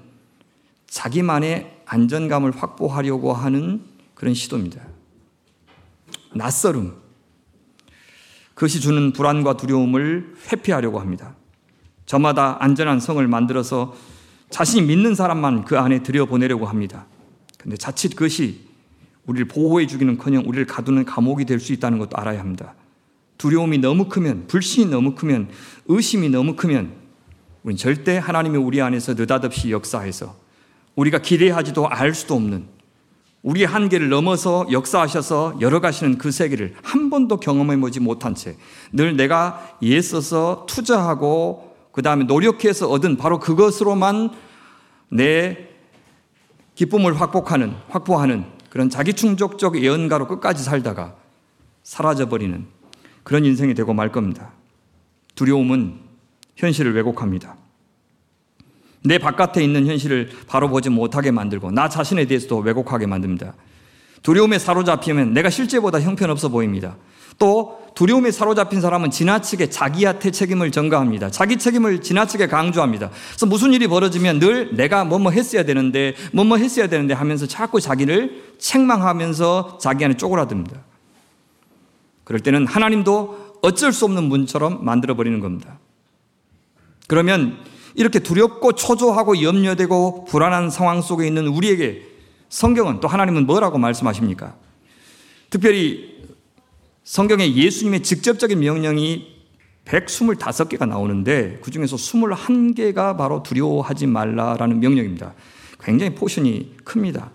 [0.86, 3.82] 자기만의 안전감을 확보하려고 하는
[4.14, 4.80] 그런 시도입니다.
[6.34, 6.94] 낯설음.
[8.54, 11.34] 그것이 주는 불안과 두려움을 회피하려고 합니다.
[12.06, 13.94] 저마다 안전한 성을 만들어서
[14.48, 17.04] 자신이 믿는 사람만 그 안에 들여보내려고 합니다.
[17.58, 18.66] 근데 자칫 그것이
[19.26, 22.74] 우리를 보호해 주기는 커녕 우리를 가두는 감옥이 될 수 있다는 것도 알아야 합니다.
[23.38, 25.48] 두려움이 너무 크면, 불신이 너무 크면,
[25.86, 26.92] 의심이 너무 크면,
[27.62, 30.36] 우리는 절대 하나님이 우리 안에서 느닷없이 역사해서
[30.96, 32.66] 우리가 기대하지도 알 수도 없는
[33.42, 38.56] 우리의 한계를 넘어서 역사하셔서 열어가시는 그 세계를 한 번도 경험해 보지 못한 채
[38.92, 44.30] 늘 내가 애써서 투자하고 그 다음에 노력해서 얻은 바로 그것으로만
[45.10, 45.68] 내
[46.74, 51.14] 기쁨을 확복하는, 확보하는 그런 자기 충족적 예언가로 끝까지 살다가
[51.82, 52.66] 사라져버리는
[53.24, 54.52] 그런 인생이 되고 말 겁니다.
[55.34, 55.98] 두려움은
[56.56, 57.56] 현실을 왜곡합니다.
[59.02, 63.54] 내 바깥에 있는 현실을 바로 보지 못하게 만들고 나 자신에 대해서도 왜곡하게 만듭니다.
[64.22, 66.96] 두려움에 사로잡히면 내가 실제보다 형편없어 보입니다.
[67.38, 71.30] 또 두려움에 사로잡힌 사람은 지나치게 자기한테 책임을 전가합니다.
[71.30, 73.10] 자기 책임을 지나치게 강조합니다.
[73.28, 78.54] 그래서 무슨 일이 벌어지면 늘 내가 뭐뭐 했어야 되는데 뭐뭐 했어야 되는데 하면서 자꾸 자기를
[78.58, 80.80] 책망하면서 자기 안에 쪼그라듭니다.
[82.24, 85.78] 그럴 때는 하나님도 어쩔 수 없는 문처럼 만들어버리는 겁니다.
[87.06, 87.58] 그러면
[87.94, 92.02] 이렇게 두렵고 초조하고 염려되고 불안한 상황 속에 있는 우리에게
[92.48, 94.56] 성경은 또 하나님은 뭐라고 말씀하십니까?
[95.50, 96.14] 특별히
[97.04, 99.34] 성경에 예수님의 직접적인 명령이
[99.84, 105.34] 125개가 나오는데 그 중에서 21개가 바로 두려워하지 말라라는 명령입니다.
[105.80, 107.30] 굉장히 포션이 큽니다.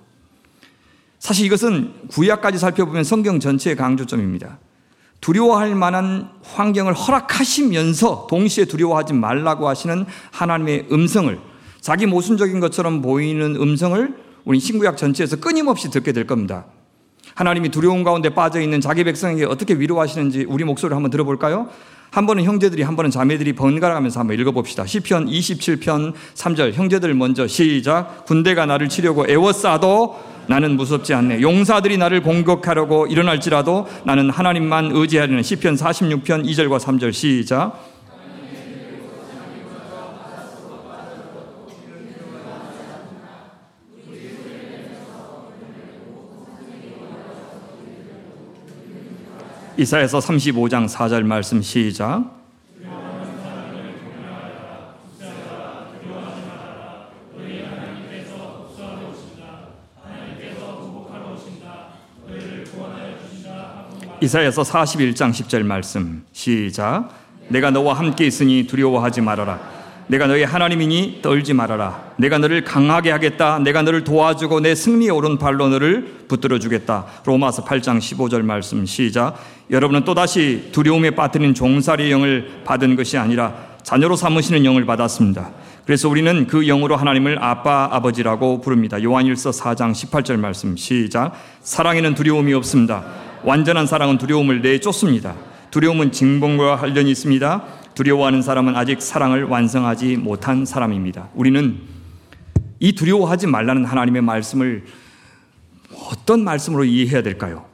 [1.20, 4.58] 사실 이것은 구약까지 살펴보면 성경 전체의 강조점입니다.
[5.22, 11.38] 두려워할 만한 환경을 허락하시면서 동시에 두려워하지 말라고 하시는 하나님의 음성을
[11.82, 16.66] 자기 모순적인 것처럼 보이는 음성을 우리 신구약 전체에서 끊임없이 듣게 될 겁니다.
[17.36, 21.70] 하나님이 두려움 가운데 빠져 있는 자기 백성에게 어떻게 위로하시는지 우리 목소리를 한번 들어볼까요?
[22.12, 24.86] 한 번은 형제들이 한 번은 자매들이 번갈아 가면서 한번 읽어봅시다.
[24.86, 31.42] 시편 27편 3절 형제들 먼저 시작 군대가 나를 치려고 애워싸도 나는 무섭지 않네.
[31.42, 37.80] 용사들이 나를 공격하려고 일어날지라도 나는 하나님만 의지하려는 시편 46편 2절과 3절 시작.
[49.78, 52.39] 이사에서 35장 4절 말씀 시작.
[64.30, 67.10] 이사야서 41장 10절 말씀 시작
[67.48, 69.60] 내가 너와 함께 있으니 두려워하지 말아라
[70.06, 72.14] 내가 너의 하나님이니 떨지 말아라.
[72.18, 73.60] 내가 너를 강하게 하겠다.
[73.60, 77.06] 내가 너를 도와주고 내 승리에 오른 발로 너를 붙들어 주겠다.
[77.26, 79.36] 로마서 8장 15절 말씀 시작.
[79.70, 85.52] 여러분은 또다시 두려움에 빠뜨린 종살이 영을 받은 것이 아니라 자녀로 삼으시는 영을 받았습니다.
[85.86, 89.02] 그래서 우리는 그 영으로 하나님을 아빠 아버지라고 부릅니다.
[89.04, 91.34] 요한일서 4장 18절 말씀 시작.
[91.62, 93.29] 사랑에는 두려움이 없습니다.
[93.44, 95.36] 완전한 사랑은 두려움을 내쫓습니다.
[95.72, 97.64] 두려움은 징벌과 관련이 있습니다.
[97.94, 101.30] 두려워하는 사람은 아직 사랑을 완성하지 못한 사람입니다.
[101.36, 101.80] 우리는
[102.80, 104.86] 이 두려워하지 말라는 하나님의 말씀을
[106.10, 107.66] 어떤 말씀으로 이해해야 될까요?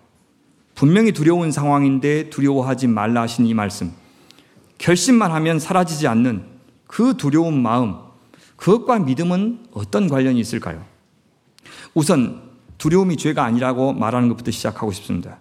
[0.73, 3.91] 분명히 두려운 상황인데 두려워하지 말라 하신 이 말씀.
[4.77, 6.43] 결심만 하면 사라지지 않는
[6.87, 7.95] 그 두려운 마음,
[8.57, 10.83] 그것과 믿음은 어떤 관련이 있을까요?
[11.93, 12.41] 우선
[12.77, 15.39] 두려움이 죄가 아니라고 말하는 것부터 시작하고 싶습니다.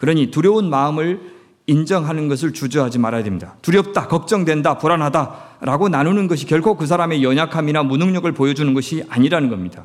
[0.00, 1.20] 그러니 두려운 마음을
[1.66, 3.54] 인정하는 것을 주저하지 말아야 됩니다.
[3.62, 9.84] 두렵다, 걱정된다, 불안하다 라고 나누는 것이 결코 그 사람의 연약함이나 무능력을 보여주는 것이 아니라는 겁니다.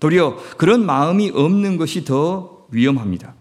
[0.00, 3.34] 도리어 그런 마음이 없는 것이 더 위험합니다.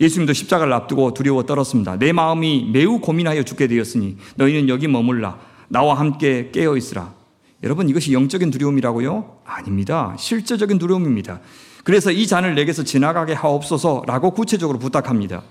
[0.00, 1.98] 예수님도 십자가를 앞두고 두려워 떨었습니다.
[1.98, 5.38] 내 마음이 매우 고민하여 죽게 되었으니 너희는 여기 머물라.
[5.68, 7.14] 나와 함께 깨어 있으라.
[7.62, 9.38] 여러분 이것이 영적인 두려움이라고요?
[9.44, 10.14] 아닙니다.
[10.18, 11.40] 실제적인 두려움입니다.
[11.90, 15.42] 그래서 이 잔을 내게서 지나가게 하옵소서라고 구체적으로 부탁합니다.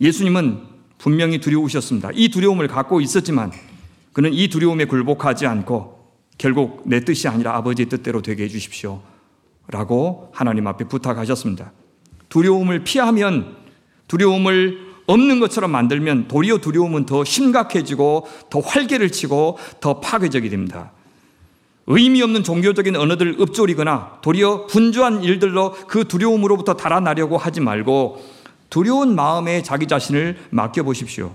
[0.00, 0.60] 예수님은
[0.98, 2.10] 분명히 두려우셨습니다.
[2.14, 3.50] 이 두려움을 갖고 있었지만
[4.12, 5.98] 그는 이 두려움에 굴복하지 않고
[6.38, 9.02] 결국 내 뜻이 아니라 아버지의 뜻대로 되게 해주십시오.
[9.66, 11.72] 라고 하나님 앞에 부탁하셨습니다.
[12.28, 13.56] 두려움을 피하면
[14.06, 20.92] 두려움을 없는 것처럼 만들면 도리어 두려움은 더 심각해지고 더 활개를 치고 더 파괴적이 됩니다.
[21.90, 28.22] 의미 없는 종교적인 언어들 읊조리거나 도리어 분주한 일들로 그 두려움으로부터 달아나려고 하지 말고
[28.68, 31.34] 두려운 마음에 자기 자신을 맡겨보십시오.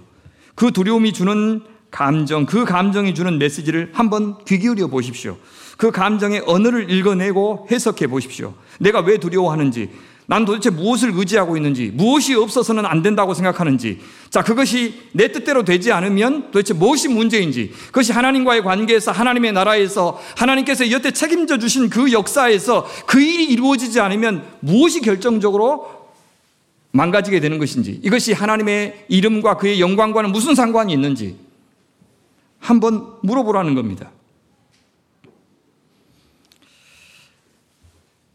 [0.53, 5.37] 그 두려움이 주는 감정, 그 감정이 주는 메시지를 한번 귀 기울여 보십시오.
[5.77, 8.53] 그 감정의 언어를 읽어내고 해석해 보십시오.
[8.79, 9.89] 내가 왜 두려워하는지,
[10.25, 15.91] 난 도대체 무엇을 의지하고 있는지, 무엇이 없어서는 안 된다고 생각하는지, 자, 그것이 내 뜻대로 되지
[15.91, 22.87] 않으면 도대체 무엇이 문제인지, 그것이 하나님과의 관계에서, 하나님의 나라에서, 하나님께서 여태 책임져 주신 그 역사에서
[23.05, 26.03] 그 일이 이루어지지 않으면 무엇이 결정적으로
[26.91, 31.35] 망가지게 되는 것인지, 이것이 하나님의 이름과 그의 영광과는 무슨 상관이 있는지
[32.59, 34.11] 한번 물어보라는 겁니다.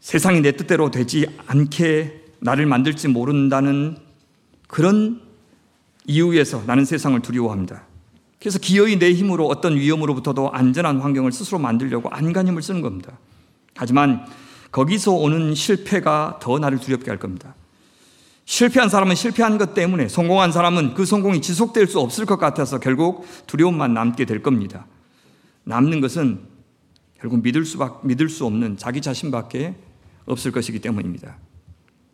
[0.09, 3.95] 세상이 내 뜻대로 되지 않게 나를 만들지 모른다는
[4.67, 5.21] 그런
[6.07, 7.83] 이유에서 나는 세상을 두려워합니다.
[8.39, 13.19] 그래서 기어이 내 힘으로 어떤 위험으로부터도 안전한 환경을 스스로 만들려고 안간힘을 쓰는 겁니다.
[13.75, 14.25] 하지만
[14.71, 17.53] 거기서 오는 실패가 더 나를 두렵게 할 겁니다.
[18.45, 23.27] 실패한 사람은 실패한 것 때문에 성공한 사람은 그 성공이 지속될 수 없을 것 같아서 결국
[23.45, 24.87] 두려움만 남게 될 겁니다.
[25.65, 26.39] 남는 것은
[27.19, 29.75] 결국 믿을 수 믿을 수 없는 자기 자신밖에
[30.29, 31.37] 없을 것이기 때문입니다.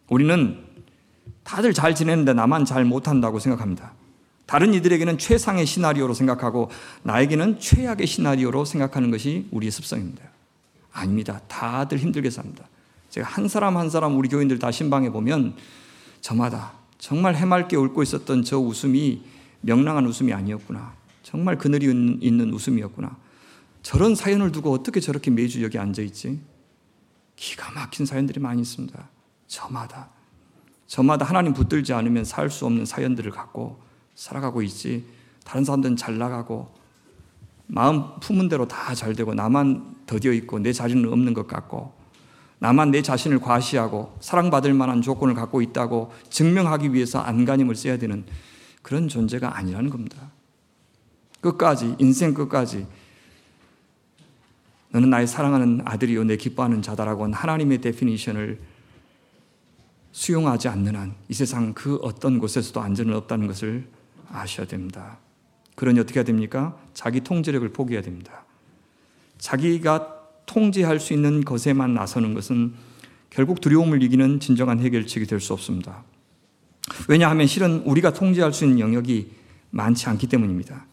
[0.10, 0.58] 우리는
[1.44, 3.94] 다들 잘 지내는데 나만 잘 못한다고 생각합니다.
[4.46, 6.70] 다른 이들에게는 최상의 시나리오로 생각하고
[7.04, 10.24] 나에게는 최악의 시나리오로 생각하는 것이 우리의 습성입니다.
[10.92, 11.42] 아닙니다.
[11.48, 12.66] 다들 힘들게 삽니다.
[13.10, 15.56] 제가 한 사람 한 사람 우리 교인들 다 신방에 보면
[16.22, 19.24] 저마다 정말 해맑게 웃고 있었던 저 웃음이
[19.62, 20.94] 명랑한 웃음이 아니었구나.
[21.24, 21.86] 정말 그늘이
[22.22, 23.18] 있는 웃음이었구나.
[23.82, 26.40] 저런 사연을 두고 어떻게 저렇게 매주 여기 앉아 있지?
[27.36, 29.10] 기가 막힌 사연들이 많이 있습니다.
[29.48, 30.10] 저마다.
[30.88, 33.82] 저마다 하나님 붙들지 않으면 살 수 없는 사연들을 갖고
[34.16, 35.06] 살아가고 있지.
[35.44, 36.74] 다른 사람들은 잘 나가고
[37.68, 41.94] 마음 품은 대로 다 잘 되고 나만 더뎌 있고 내 자리는 없는 것 같고
[42.60, 48.26] 나만 내 자신을 과시하고 사랑받을 만한 조건을 갖고 있다고 증명하기 위해서 안간힘을 써야 되는
[48.82, 50.32] 그런 존재가 아니라는 겁니다.
[51.42, 52.88] 끝까지, 인생 끝까지
[54.96, 58.62] 너는 나의 사랑하는 아들이요, 내 기뻐하는 자다라고 하나님의 definition을
[60.14, 63.90] 수용하지 않는 한 이 세상 그 어떤 곳에서도 안전은 없다는 것을
[64.32, 65.18] 아셔야 됩니다.
[65.76, 66.78] 그러니 어떻게 해야 됩니까?
[66.94, 68.46] 자기 통제력을 포기해야 됩니다.
[69.38, 72.74] 자기가 통제할 수 있는 것에만 나서는 것은
[73.30, 76.06] 결국 두려움을 이기는 진정한 해결책이 될 수 없습니다.
[77.10, 79.30] 왜냐하면 실은 우리가 통제할 수 있는 영역이
[79.72, 80.86] 많지 않기 때문입니다.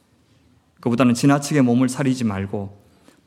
[0.81, 2.82] 그보다는 지나치게 몸을 사리지 말고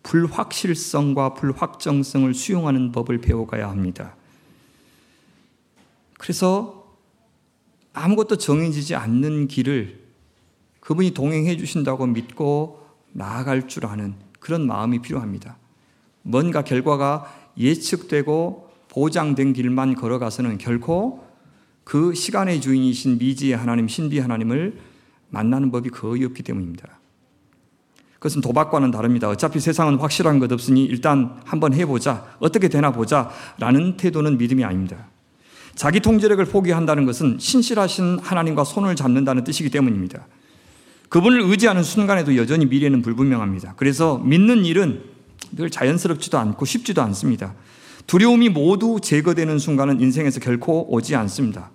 [0.06, 4.16] 불확실성과 불확정성을 수용하는 법을 배워가야 합니다.
[6.18, 6.96] 그래서
[7.94, 10.06] 아무것도 정해지지 않는 길을
[10.80, 15.58] 그분이 동행해 주신다고 믿고 나아갈 줄 아는 그런 마음이 필요합니다.
[16.22, 21.26] 뭔가 결과가 예측되고 보장된 길만 걸어가서는 결코
[21.84, 24.80] 그 시간의 주인이신 미지의 하나님, 신비 하나님을
[25.30, 27.00] 만나는 법이 거의 없기 때문입니다.
[28.26, 29.30] 그것은 도박과는 다릅니다.
[29.30, 32.26] 어차피 세상은 확실한 것 없으니 일단 한번 해보자.
[32.40, 33.30] 어떻게 되나 보자.
[33.60, 35.10] 라는 태도는 믿음이 아닙니다.
[35.76, 40.26] 자기 통제력을 포기한다는 것은 신실하신 하나님과 손을 잡는다는 뜻이기 때문입니다.
[41.10, 43.76] 그분을 의지하는 순간에도 여전히 미래는 불분명합니다.
[43.78, 45.04] 그래서 믿는 일은
[45.52, 47.54] 늘 자연스럽지도 않고 쉽지도 않습니다.
[48.08, 51.70] 두려움이 모두 제거되는 순간은 인생에서 결코 오지 않습니다.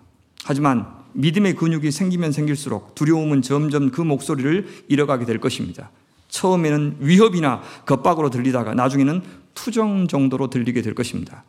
[0.44, 5.90] 하지만 믿음의 근육이 생기면 생길수록 두려움은 점점 그 목소리를 잃어가게 될 것입니다.
[6.30, 9.22] 처음에는 위협이나 겁박으로 들리다가 나중에는
[9.54, 11.44] 투정 정도로 들리게 될 것입니다.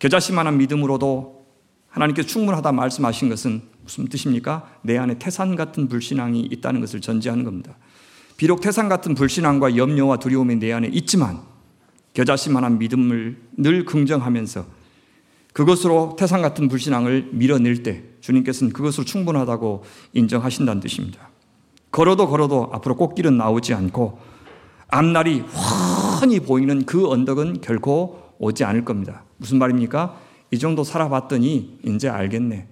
[0.00, 1.46] 겨자씨만한 믿음으로도
[1.90, 4.70] 하나님께 충분하다 말씀하신 것은 무슨 뜻입니까?
[4.82, 7.76] 내 안에 태산 같은 불신앙이 있다는 것을 전제하는 겁니다.
[8.36, 11.40] 비록 태산 같은 불신앙과 염려와 두려움이 내 안에 있지만
[12.14, 14.64] 겨자씨만한 믿음을 늘 긍정하면서
[15.52, 21.29] 그것으로 태산 같은 불신앙을 밀어낼 때 주님께서는 그것으로 충분하다고 인정하신다는 뜻입니다.
[21.90, 24.18] 걸어도 걸어도 앞으로 꽃길은 나오지 않고
[24.88, 29.22] 앞날이 훤히 보이는 그 언덕은 결코 오지 않을 겁니다.
[29.36, 30.16] 무슨 말입니까?
[30.50, 32.66] 이 정도 살아봤더니 이제 알겠네.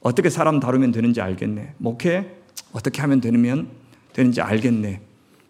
[0.00, 1.74] 어떻게 사람 다루면 되는지 알겠네.
[1.78, 3.68] 목회 어떻게 하면 되면
[4.12, 5.00] 되는지 알겠네.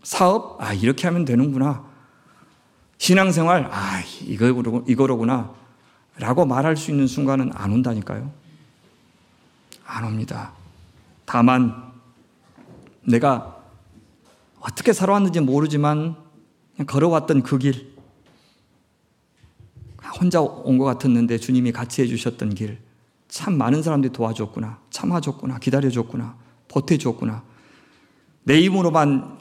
[0.02, 1.84] 사업 아 이렇게 하면 되는구나.
[2.98, 4.46] 신앙생활 아 이거
[4.86, 5.52] 이거로구나.
[6.18, 8.30] 라고 말할 수 있는 순간은 안 온다니까요.
[9.86, 10.52] 안 옵니다.
[11.24, 11.81] 다만
[13.06, 13.62] 내가
[14.60, 16.16] 어떻게 살아왔는지 모르지만
[16.86, 17.92] 걸어왔던 그 길,
[20.20, 22.78] 혼자 온 것 같았는데 주님이 같이 해주셨던 길,
[23.28, 26.36] 참 많은 사람들이 도와줬구나, 참아줬구나, 기다려줬구나,
[26.68, 27.42] 보태줬구나.
[28.44, 29.38] 내 힘으로만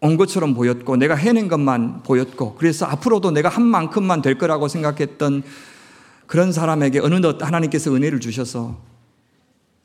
[0.00, 5.42] 온 것처럼 보였고, 내가 해낸 것만 보였고, 그래서 앞으로도 내가 한 만큼만 될 거라고 생각했던
[6.26, 8.80] 그런 사람에게 어느덧 하나님께서 은혜를 주셔서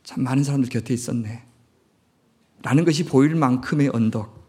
[0.04, 1.49] 참 많은 사람들 곁에 있었네.
[2.62, 4.48] 라는 것이 보일 만큼의 언덕.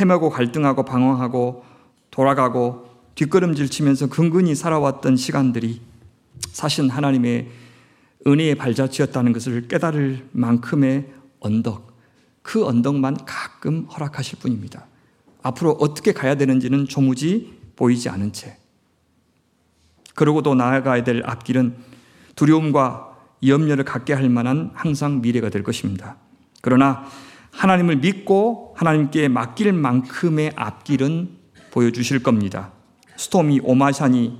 [0.00, 1.64] 헤매고 갈등하고 방황하고
[2.10, 5.80] 돌아가고 뒷걸음질 치면서 근근히 살아왔던 시간들이
[6.52, 7.48] 사실 하나님의
[8.26, 11.90] 은혜의 발자취였다는 것을 깨달을 만큼의 언덕.
[12.42, 14.86] 그 언덕만 가끔 허락하실 뿐입니다.
[15.42, 18.58] 앞으로 어떻게 가야 되는지는 조무지 보이지 않은 채.
[20.14, 21.76] 그러고도 나아가야 될 앞길은
[22.36, 23.16] 두려움과
[23.46, 26.16] 염려를 갖게 할 만한 항상 미래가 될 것입니다.
[26.60, 27.04] 그러나
[27.52, 31.36] 하나님을 믿고 하나님께 맡길 만큼의 앞길은
[31.70, 32.72] 보여주실 겁니다.
[33.16, 34.32] 스토미 오마샨이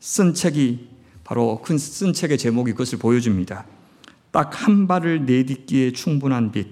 [0.00, 0.88] 쓴 책이
[1.24, 3.64] 바로 큰 쓴 책의 제목이 그것을 보여줍니다.
[4.30, 6.66] 딱 한 발을 내딛기에 충분한 빛.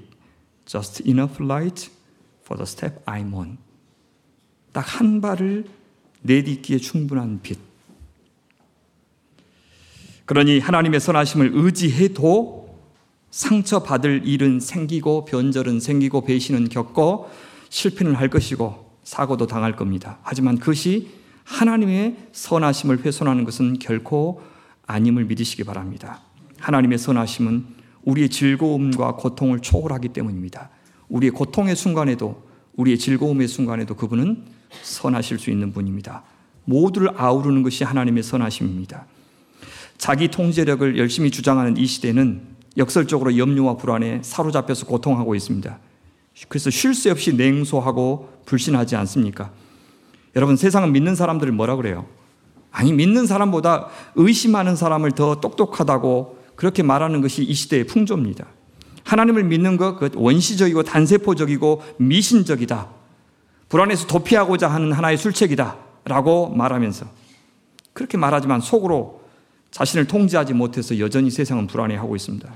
[0.66, 1.90] Just enough light
[2.44, 3.58] for the step I'm on.
[4.72, 5.64] 딱 한 발을
[6.22, 7.58] 내딛기에 충분한 빛.
[10.24, 12.65] 그러니 하나님의 선하심을 의지해도
[13.36, 17.28] 상처받을 일은 생기고 변절은 생기고 배신은 겪고
[17.68, 20.18] 실패는 할 것이고 사고도 당할 겁니다.
[20.22, 21.10] 하지만 그것이
[21.44, 24.40] 하나님의 선하심을 훼손하는 것은 결코
[24.86, 26.22] 아님을 믿으시기 바랍니다.
[26.58, 27.66] 하나님의 선하심은
[28.04, 30.70] 우리의 즐거움과 고통을 초월하기 때문입니다.
[31.10, 32.42] 우리의 고통의 순간에도
[32.76, 34.44] 우리의 즐거움의 순간에도 그분은
[34.82, 36.22] 선하실 수 있는 분입니다.
[36.64, 39.04] 모두를 아우르는 것이 하나님의 선하심입니다.
[39.98, 45.78] 자기 통제력을 열심히 주장하는 이 시대는 역설적으로 염려와 불안에 사로잡혀서 고통하고 있습니다.
[46.48, 49.50] 그래서 쉴 새 없이 냉소하고 불신하지 않습니까?
[50.34, 52.06] 여러분 세상은 믿는 사람들을 뭐라 그래요?
[52.70, 58.46] 아니 믿는 사람보다 의심하는 사람을 더 똑똑하다고 그렇게 말하는 것이 이 시대의 풍조입니다.
[59.04, 62.88] 하나님을 믿는 것 그 원시적이고 단세포적이고 미신적이다.
[63.68, 65.76] 불안해서 도피하고자 하는 하나의 술책이다.
[66.04, 67.06] 라고 말하면서
[67.92, 69.22] 그렇게 말하지만 속으로
[69.70, 72.48] 자신을 통제하지 못해서 여전히 세상은 불안해하고 있습니다.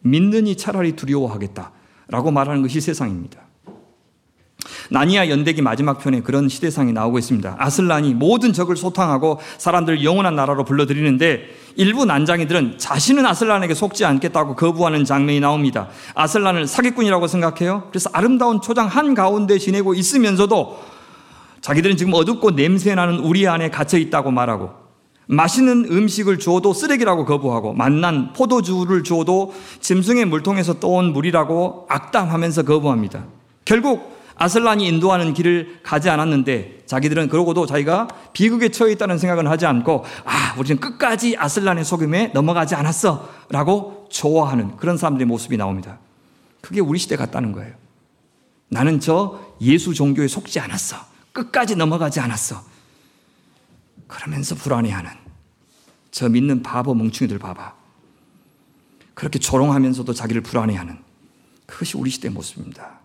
[0.00, 1.72] 믿느니 차라리 두려워하겠다.
[2.08, 3.40] 라고 말하는 것이 세상입니다.
[4.90, 7.56] 나니아 연대기 마지막 편에 그런 시대상이 나오고 있습니다.
[7.58, 15.04] 아슬란이 모든 적을 소탕하고 사람들 영원한 나라로 불러들이는데 일부 난장이들은 자신은 아슬란에게 속지 않겠다고 거부하는
[15.04, 15.88] 장면이 나옵니다.
[16.14, 17.84] 아슬란을 사기꾼이라고 생각해요.
[17.90, 20.82] 그래서 아름다운 초장 한 가운데 지내고 있으면서도
[21.60, 24.79] 자기들은 지금 어둡고 냄새나는 우리 안에 갇혀 있다고 말하고
[25.30, 33.26] 맛있는 음식을 주어도 쓰레기라고 거부하고 만난 포도주를 주어도 짐승의 물통에서 떠온 물이라고 악담하면서 거부합니다.
[33.64, 40.04] 결국 아슬란이 인도하는 길을 가지 않았는데 자기들은 그러고도 자기가 비극에 처해 있다는 생각은 하지 않고
[40.24, 45.98] 아 우리는 끝까지 아슬란의 속임에 넘어가지 않았어 라고 좋아하는 그런 사람들의 모습이 나옵니다.
[46.60, 47.72] 그게 우리 시대 같다는 거예요.
[48.68, 50.96] 나는 저 예수 종교에 속지 않았어.
[51.32, 52.62] 끝까지 넘어가지 않았어.
[54.08, 55.19] 그러면서 불안해하는
[56.10, 57.74] 저 믿는 바보 멍충이들 봐봐.
[59.14, 60.98] 그렇게 조롱하면서도 자기를 불안해하는
[61.66, 63.00] 그것이 우리 시대의 모습입니다.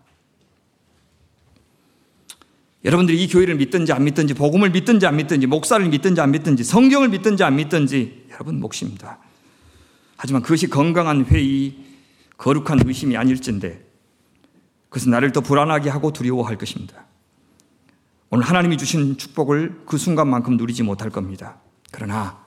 [2.84, 7.08] 여러분들이 이 교회를 믿든지 안 믿든지 복음을 믿든지 안 믿든지 목사를 믿든지 안 믿든지 성경을
[7.08, 9.18] 믿든지 안 믿든지 여러분 몫입니다.
[10.16, 11.76] 하지만 그것이 건강한 회의,
[12.38, 13.84] 거룩한 의심이 아닐진데
[14.88, 17.04] 그것은 나를 더 불안하게 하고 두려워할 것입니다.
[18.30, 21.58] 오늘 하나님이 주신 축복을 그 순간만큼 누리지 못할 겁니다.
[21.90, 22.45] 그러나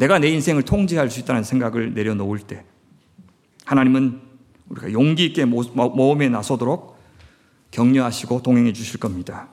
[0.00, 2.64] 내가 내 인생을 통제할 수 있다는 생각을 내려놓을 때
[3.66, 4.22] 하나님은
[4.70, 6.98] 우리가 용기 있게 모험에 나서도록
[7.70, 9.48] 격려하시고 동행해 주실 겁니다.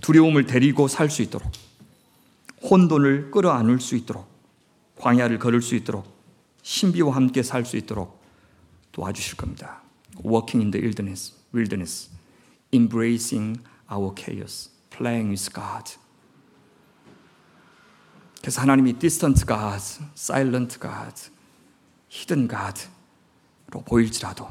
[0.00, 1.50] 두려움을 데리고 살 수 있도록
[2.62, 4.28] 혼돈을 끌어안을 수 있도록
[4.96, 6.06] 광야를 걸을 수 있도록
[6.62, 8.22] 신비와 함께 살 수 있도록
[8.92, 9.82] 도와주실 겁니다.
[10.24, 12.10] Walking in the wilderness, wilderness,
[12.72, 13.60] embracing
[13.90, 15.98] our chaos, playing with God.
[18.44, 19.82] 그래서 하나님이 distant God,
[20.14, 21.14] silent God,
[22.12, 24.46] hidden God로 보일지라도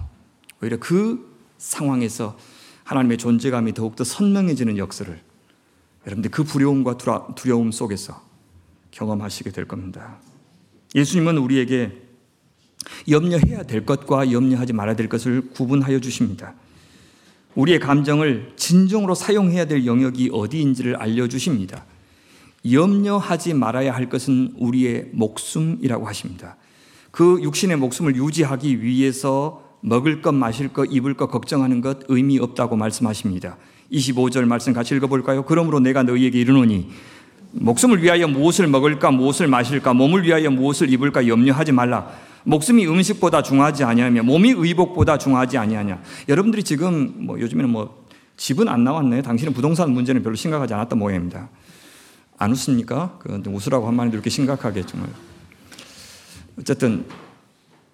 [0.59, 2.35] 오히려 그 상황에서
[2.85, 5.21] 하나님의 존재감이 더욱더 선명해지는 역사를
[6.07, 6.97] 여러분들 그 두려움과
[7.35, 8.19] 두려움 속에서
[8.89, 10.17] 경험하시게 될 겁니다.
[10.95, 11.91] 예수님은 우리에게
[13.07, 16.55] 염려해야 될 것과 염려하지 말아야 될 것을 구분하여 주십니다.
[17.53, 21.92] 우리의 감정을 진정으로 사용해야 될 영역이 어디인지를 알려주십니다.
[22.69, 26.55] 염려하지 말아야 할 것은 우리의 목숨이라고 하십니다.
[27.11, 32.75] 그 육신의 목숨을 유지하기 위해서 먹을 것, 마실 것, 입을 것 걱정하는 것 의미 없다고
[32.75, 33.57] 말씀하십니다.
[33.91, 35.43] 25절 말씀 같이 읽어볼까요?
[35.43, 36.89] 그러므로 내가 너희에게 이르노니
[37.51, 42.09] 목숨을 위하여 무엇을 먹을까, 무엇을 마실까, 몸을 위하여 무엇을 입을까 염려하지 말라.
[42.45, 46.01] 목숨이 음식보다 중하지 아니하며 몸이 의복보다 중하지 아니하냐.
[46.29, 48.03] 여러분들이 지금 뭐 요즘에는 뭐
[48.37, 49.21] 집은 안 나왔네.
[49.21, 51.49] 당신은 부동산 문제는 별로 심각하지 않았던 모양입니다.
[52.43, 53.17] 안 웃습니까?
[53.19, 55.09] 그 웃으라고 한 말인데 이렇게 심각하게 정말.
[56.59, 57.05] 어쨌든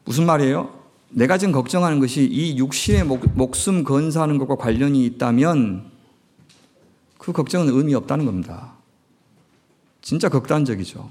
[0.05, 0.73] 무슨 말이에요?
[1.09, 5.91] 내가 지금 걱정하는 것이 이 육신의 목, 숨 건사하는 것과 관련이 있다면
[7.17, 8.73] 그 걱정은 의미 없다는 겁니다.
[10.01, 11.09] 진짜 극단적이죠.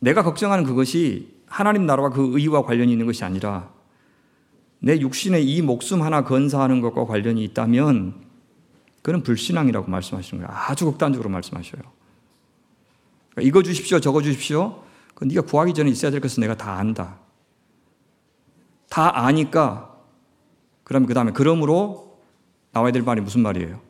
[0.00, 3.70] 내가 걱정하는 그것이 하나님 나라와 그 의와 관련이 있는 것이 아니라
[4.78, 8.27] 내 육신의 이 목숨 하나 건사하는 것과 관련이 있다면
[9.02, 10.60] 그는 불신앙이라고 말씀하시는 거예요.
[10.60, 11.80] 아주 극단적으로 말씀하셔요.
[13.30, 14.82] 그러니까 이거 주십시오, 저거 주십시오.
[15.14, 17.18] 그 네가 구하기 전에 있어야 될 것은 내가 다 안다.
[18.88, 19.94] 다 아니까
[20.84, 22.18] 그럼 그 다음에 그러므로
[22.72, 23.80] 나와야 될 말이 무슨 말이에요?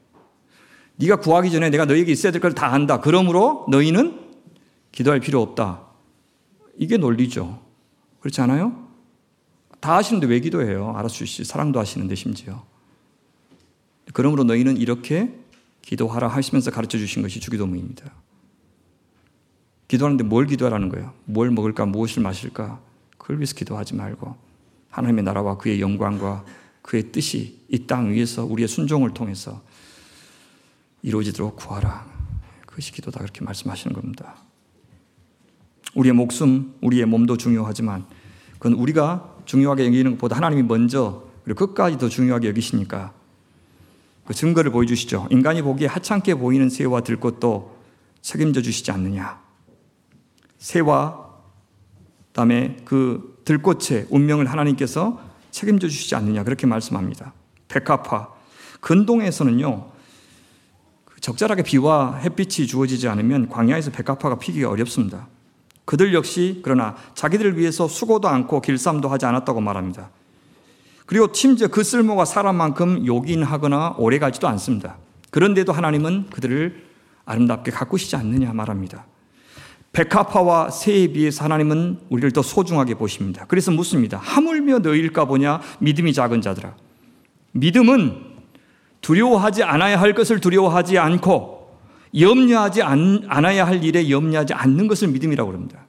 [0.96, 3.00] 네가 구하기 전에 내가 너에게 있어야 될 걸 다 안다.
[3.00, 4.26] 그러므로 너희는
[4.92, 5.82] 기도할 필요 없다.
[6.76, 7.60] 이게 논리죠.
[8.20, 8.88] 그렇지 않아요?
[9.80, 10.92] 다 하시는데 왜 기도해요?
[10.96, 12.64] 알아주시 사랑도 하시는데 심지어.
[14.12, 15.34] 그러므로 너희는 이렇게
[15.82, 18.12] 기도하라 하시면서 가르쳐 주신 것이 주기도문입니다.
[19.88, 21.14] 기도하는데 뭘 기도하라는 거예요?
[21.24, 22.80] 뭘 먹을까, 무엇을 마실까?
[23.16, 24.36] 그걸 위해서 기도하지 말고
[24.90, 26.44] 하나님의 나라와 그의 영광과
[26.82, 29.62] 그의 뜻이 이 땅 위에서 우리의 순종을 통해서
[31.02, 32.06] 이루어지도록 구하라.
[32.66, 33.20] 그것이 기도다.
[33.20, 34.36] 그렇게 말씀하시는 겁니다.
[35.94, 38.04] 우리의 목숨, 우리의 몸도 중요하지만
[38.58, 43.14] 그건 우리가 중요하게 여기는 것보다 하나님이 먼저 그리고 끝까지 더 중요하게 여기시니까
[44.28, 45.28] 그 증거를 보여주시죠.
[45.30, 47.78] 인간이 보기에 하찮게 보이는 새와 들것도
[48.20, 49.40] 책임져 주시지 않느냐.
[50.58, 51.30] 새와
[52.26, 55.18] 그다음에 그 들꽃의 운명을 하나님께서
[55.50, 57.32] 책임져 주시지 않느냐 그렇게 말씀합니다.
[57.68, 58.28] 백합화
[58.80, 59.92] 근동에서는요
[61.06, 65.26] 그 적절하게 비와 햇빛이 주어지지 않으면 광야에서 백합화가 피기가 어렵습니다.
[65.86, 70.10] 그들 역시 그러나 자기들을 위해서 수고도 않고 길쌈도 하지 않았다고 말합니다.
[71.08, 74.98] 그리고 심지어 그 쓸모가 사람만큼 요긴하거나 오래가지도 않습니다.
[75.30, 76.84] 그런데도 하나님은 그들을
[77.24, 79.06] 아름답게 가꾸시지 않느냐 말합니다.
[79.94, 83.46] 백합화와 새에 비해서 하나님은 우리를 더 소중하게 보십니다.
[83.48, 84.18] 그래서 묻습니다.
[84.18, 86.74] 하물며 너일까 보냐 믿음이 작은 자들아.
[87.52, 88.26] 믿음은
[89.00, 91.74] 두려워하지 않아야 할 것을 두려워하지 않고
[92.18, 95.86] 염려하지 않, 않아야 할 일에 염려하지 않는 것을 믿음이라고 합니다.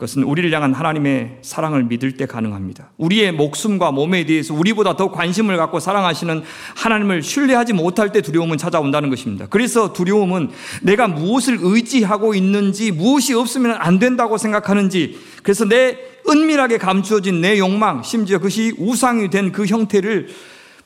[0.00, 2.90] 그것은 우리를 향한 하나님의 사랑을 믿을 때 가능합니다.
[2.96, 6.42] 우리의 목숨과 몸에 대해서 우리보다 더 관심을 갖고 사랑하시는
[6.74, 9.46] 하나님을 신뢰하지 못할 때 두려움은 찾아온다는 것입니다.
[9.50, 17.42] 그래서 두려움은 내가 무엇을 의지하고 있는지, 무엇이 없으면 안 된다고 생각하는지, 그래서 내 은밀하게 감추어진
[17.42, 20.28] 내 욕망, 심지어 그것이 우상이 된 그 형태를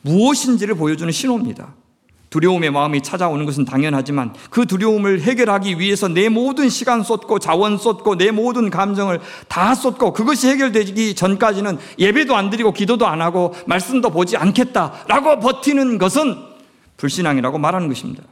[0.02, 1.72] 무엇인지를 보여주는 신호입니다.
[2.34, 8.16] 두려움의 마음이 찾아오는 것은 당연하지만 그 두려움을 해결하기 위해서 내 모든 시간 쏟고 자원 쏟고
[8.16, 14.10] 내 모든 감정을 다 쏟고 그것이 해결되기 전까지는 예배도 안 드리고 기도도 안 하고 말씀도
[14.10, 16.36] 보지 않겠다라고 버티는 것은
[16.96, 18.24] 불신앙이라고 말하는 것입니다.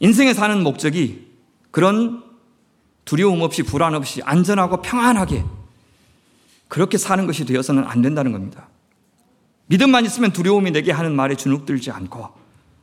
[0.00, 1.26] 인생에 사는 목적이
[1.70, 2.22] 그런
[3.04, 5.44] 두려움 없이 불안 없이 안전하고 평안하게
[6.68, 8.68] 그렇게 사는 것이 되어서는 안 된다는 겁니다.
[9.66, 12.28] 믿음만 있으면 두려움이 내게 하는 말에 주눅들지 않고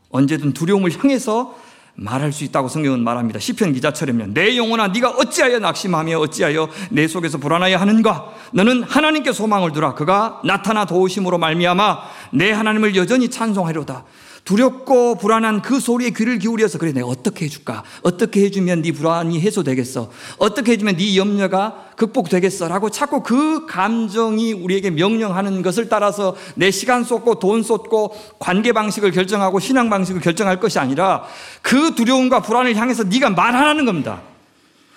[0.09, 1.55] 언제든 두려움을 향해서
[1.95, 3.39] 말할 수 있다고 성경은 말합니다.
[3.39, 4.27] 시편 기자처럼요.
[4.33, 8.33] 내 영혼아 네가 어찌하여 낙심하며 어찌하여 내 속에서 불안하여 하는가?
[8.53, 9.93] 너는 하나님께 소망을 두라.
[9.93, 11.99] 그가 나타나 도우심으로 말미암아
[12.31, 14.05] 내 하나님을 여전히 찬송하리로다.
[14.43, 17.83] 두렵고 불안한 그 소리에 귀를 기울여서 그래 내가 어떻게 해줄까?
[18.01, 20.11] 어떻게 해주면 네 불안이 해소되겠어?
[20.37, 22.67] 어떻게 해주면 네 염려가 극복되겠어?
[22.67, 29.11] 라고 자꾸 그 감정이 우리에게 명령하는 것을 따라서 내 시간 쏟고 돈 쏟고 관계 방식을
[29.11, 31.23] 결정하고 신앙 방식을 결정할 것이 아니라
[31.61, 34.21] 그 두려움과 불안을 향해서 네가 말하라는 겁니다.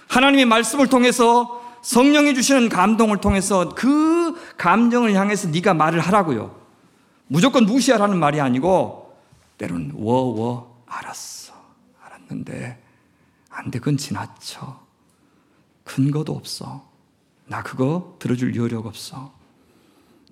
[0.08, 6.54] 하나님의 말씀을 통해서 성령이 주시는 감동을 통해서 그 감정을 향해서 네가 말을 하라고요.
[7.26, 9.03] 무조건 무시하라는 말이 아니고
[9.58, 11.54] 때로는 워워 알았어.
[12.02, 12.82] 알았는데
[13.50, 13.78] 안 돼.
[13.78, 14.80] 그건 지나쳐.
[15.84, 16.88] 근거도 없어.
[17.46, 19.32] 나 그거 들어줄 여력 없어.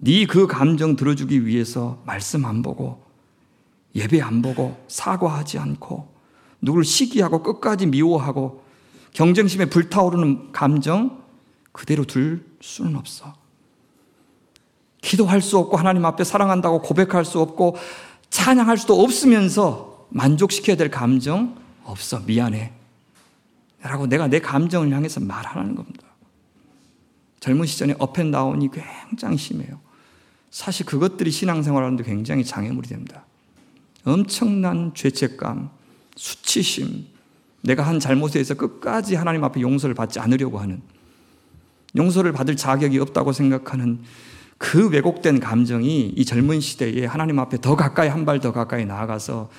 [0.01, 3.05] 네 그 감정 들어주기 위해서 말씀 안 보고
[3.95, 6.13] 예배 안 보고 사과하지 않고
[6.61, 8.65] 누굴 시기하고 끝까지 미워하고
[9.13, 11.23] 경쟁심에 불타오르는 감정
[11.71, 13.35] 그대로 둘 수는 없어.
[15.03, 17.77] 기도할 수 없고 하나님 앞에 사랑한다고 고백할 수 없고
[18.33, 21.55] 찬양할 수도 없으면서 만족시켜야 될 감정
[21.85, 22.19] 없어.
[22.21, 22.73] 미안해.
[23.83, 26.07] 라고 내가 내 감정을 향해서 말하는 겁니다.
[27.41, 29.79] 젊은 시절에 업앤다운이 굉장히 심해요.
[30.51, 33.27] 사실 그것들이 신앙생활 하는데 굉장히 장애물이 됩니다.
[34.05, 35.69] 엄청난 죄책감,
[36.17, 37.05] 수치심,
[37.61, 40.81] 내가 한 잘못에 대해서 끝까지 하나님 앞에 용서를 받지 않으려고 하는,
[41.97, 44.01] 용서를 받을 자격이 없다고 생각하는
[44.63, 49.51] 그 왜곡된 감정이 이 젊은 시대에 하나님 앞에 더 가까이 한 발 더 가까이 나아가서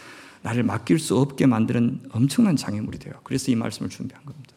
[0.44, 3.14] 나를 맡길 수 없게 만드는 엄청난 장애물이 돼요.
[3.26, 4.56] 그래서 이 말씀을 준비한 겁니다.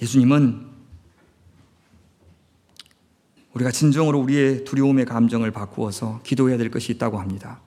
[0.00, 0.66] 예수님은
[3.54, 7.60] 우리가 진정으로 우리의 두려움의 감정을 바꾸어서 기도해야 될 것이 있다고 합니다.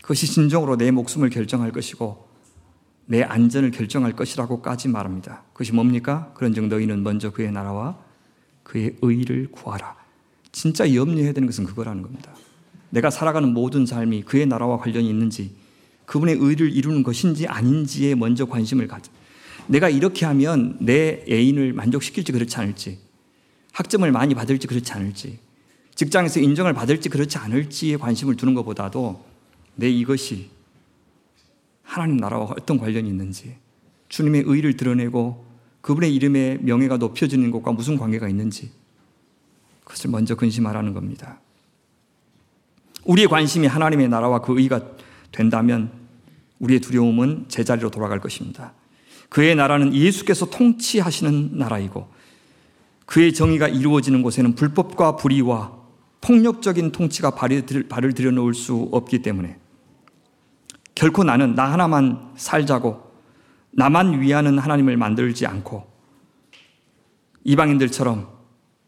[0.00, 2.25] 그것이 진정으로 내 목숨을 결정할 것이고
[3.06, 5.42] 내 안전을 결정할 것이라고까지 말합니다.
[5.52, 6.32] 그것이 뭡니까?
[6.34, 7.96] 그런즉 너희는 먼저 그의 나라와
[8.62, 9.94] 그의 의를 구하라.
[10.50, 12.32] 진짜 염려해야 되는 것은 그거라는 겁니다.
[12.90, 15.54] 내가 살아가는 모든 삶이 그의 나라와 관련이 있는지,
[16.06, 19.10] 그분의 의를 이루는 것인지 아닌지에 먼저 관심을 가져.
[19.68, 22.98] 내가 이렇게 하면 내 애인을 만족시킬지 그렇지 않을지,
[23.72, 25.38] 학점을 많이 받을지 그렇지 않을지,
[25.94, 29.24] 직장에서 인정을 받을지 그렇지 않을지에 관심을 두는 것보다도
[29.74, 30.50] 내 이것이
[31.86, 33.56] 하나님 나라와 어떤 관련이 있는지,
[34.08, 35.46] 주님의 의를 드러내고
[35.80, 38.72] 그분의 이름의 명예가 높여지는 것과 무슨 관계가 있는지,
[39.84, 41.40] 그것을 먼저 근심하라는 겁니다.
[43.04, 44.80] 우리의 관심이 하나님의 나라와 그 의가
[45.30, 45.92] 된다면
[46.58, 48.72] 우리의 두려움은 제자리로 돌아갈 것입니다.
[49.28, 52.08] 그의 나라는 예수께서 통치하시는 나라이고
[53.04, 55.76] 그의 정의가 이루어지는 곳에는 불법과 불의와
[56.20, 59.58] 폭력적인 통치가 발을 들여놓을 수 없기 때문에
[60.96, 63.12] 결코 나는 나 하나만 살자고
[63.70, 65.86] 나만 위하는 하나님을 만들지 않고
[67.44, 68.26] 이방인들처럼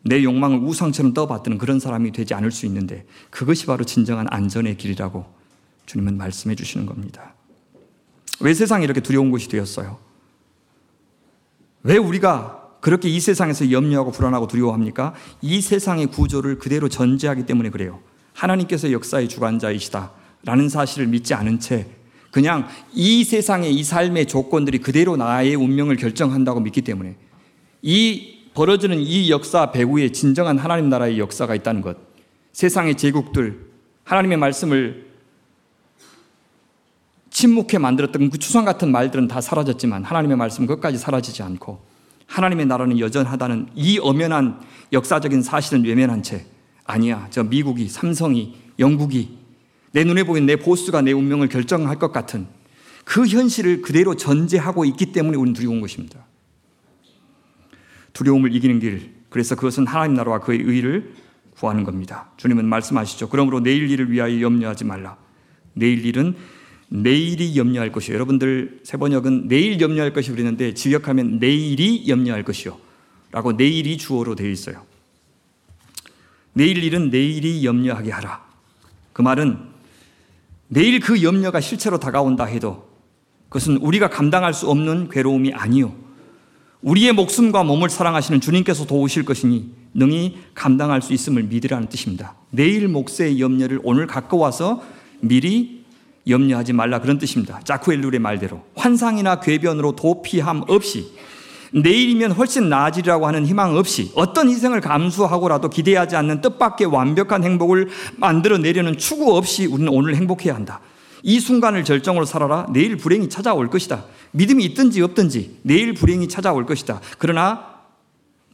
[0.04, 5.26] 내 욕망을 우상처럼 떠받드는 그런 사람이 되지 않을 수 있는데 그것이 바로 진정한 안전의 길이라고
[5.84, 7.34] 주님은 말씀해 주시는 겁니다.
[8.40, 9.98] 왜 세상이 이렇게 두려운 곳이 되었어요?
[11.82, 15.14] 왜 우리가 그렇게 이 세상에서 염려하고 불안하고 두려워합니까?
[15.42, 18.00] 이 세상의 구조를 그대로 전제하기 때문에 그래요.
[18.32, 20.12] 하나님께서 역사의 주관자이시다.
[20.44, 21.97] 라는 사실을 믿지 않은 채
[22.30, 27.16] 그냥 이 세상의 이 삶의 조건들이 그대로 나의 운명을 결정한다고 믿기 때문에
[27.82, 31.96] 이 벌어지는 이 역사 배후에 진정한 하나님 나라의 역사가 있다는 것.
[32.52, 33.68] 세상의 제국들,
[34.04, 35.06] 하나님의 말씀을
[37.30, 41.80] 침묵해 만들었던 그 추상 같은 말들은 다 사라졌지만 하나님의 말씀은 끝까지 사라지지 않고
[42.26, 44.60] 하나님의 나라는 여전하다는 이 엄연한
[44.92, 46.46] 역사적인 사실은 외면한 채
[46.84, 47.28] 아니야.
[47.30, 49.37] 저 미국이, 삼성이, 영국이
[49.92, 52.46] 내 눈에 보이는 내 보스가 내 운명을 결정할 것 같은
[53.04, 56.26] 그 현실을 그대로 전제하고 있기 때문에 우리는 두려운 것입니다.
[58.12, 61.14] 두려움을 이기는 길, 그래서 그것은 하나님 나라와 그의 의를
[61.50, 62.30] 구하는 겁니다.
[62.36, 63.28] 주님은 말씀하시죠.
[63.28, 65.16] 그러므로 내일 일을 위하여 염려하지 말라.
[65.74, 66.34] 내일 일은
[66.88, 68.14] 내일이 염려할 것이요.
[68.14, 72.78] 여러분들 세번역은 내일 염려할 것이 그랬는데 직역하면 내일이 염려할 것이요.
[73.30, 74.84] 라고 내일이 주어로 되어 있어요.
[76.54, 78.44] 내일 일은 내일이 염려하게 하라.
[79.12, 79.58] 그 말은
[80.68, 82.88] 내일 그 염려가 실체로 다가온다 해도
[83.48, 85.94] 그것은 우리가 감당할 수 없는 괴로움이 아니요.
[86.82, 92.36] 우리의 목숨과 몸을 사랑하시는 주님께서 도우실 것이니 능히 감당할 수 있음을 믿으라는 뜻입니다.
[92.50, 94.82] 내일 몫의 염려를 오늘 갖고 와서
[95.20, 95.84] 미리
[96.28, 97.60] 염려하지 말라 그런 뜻입니다.
[97.64, 101.06] 자쿠엘룰의 말대로 환상이나 궤변으로 도피함 없이
[101.72, 108.96] 내일이면 훨씬 나아지리라고 하는 희망 없이 어떤 희생을 감수하고라도 기대하지 않는 뜻밖의 완벽한 행복을 만들어내려는
[108.96, 110.80] 추구 없이 우리는 오늘 행복해야 한다.
[111.22, 112.66] 이 순간을 절정으로 살아라.
[112.72, 114.04] 내일 불행이 찾아올 것이다.
[114.32, 117.00] 믿음이 있든지 없든지 내일 불행이 찾아올 것이다.
[117.18, 117.78] 그러나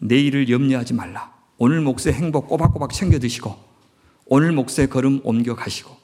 [0.00, 1.32] 내일을 염려하지 말라.
[1.58, 3.56] 오늘 몫의 행복 꼬박꼬박 챙겨 드시고
[4.26, 5.96] 오늘 몫의 걸음 옮겨 가시고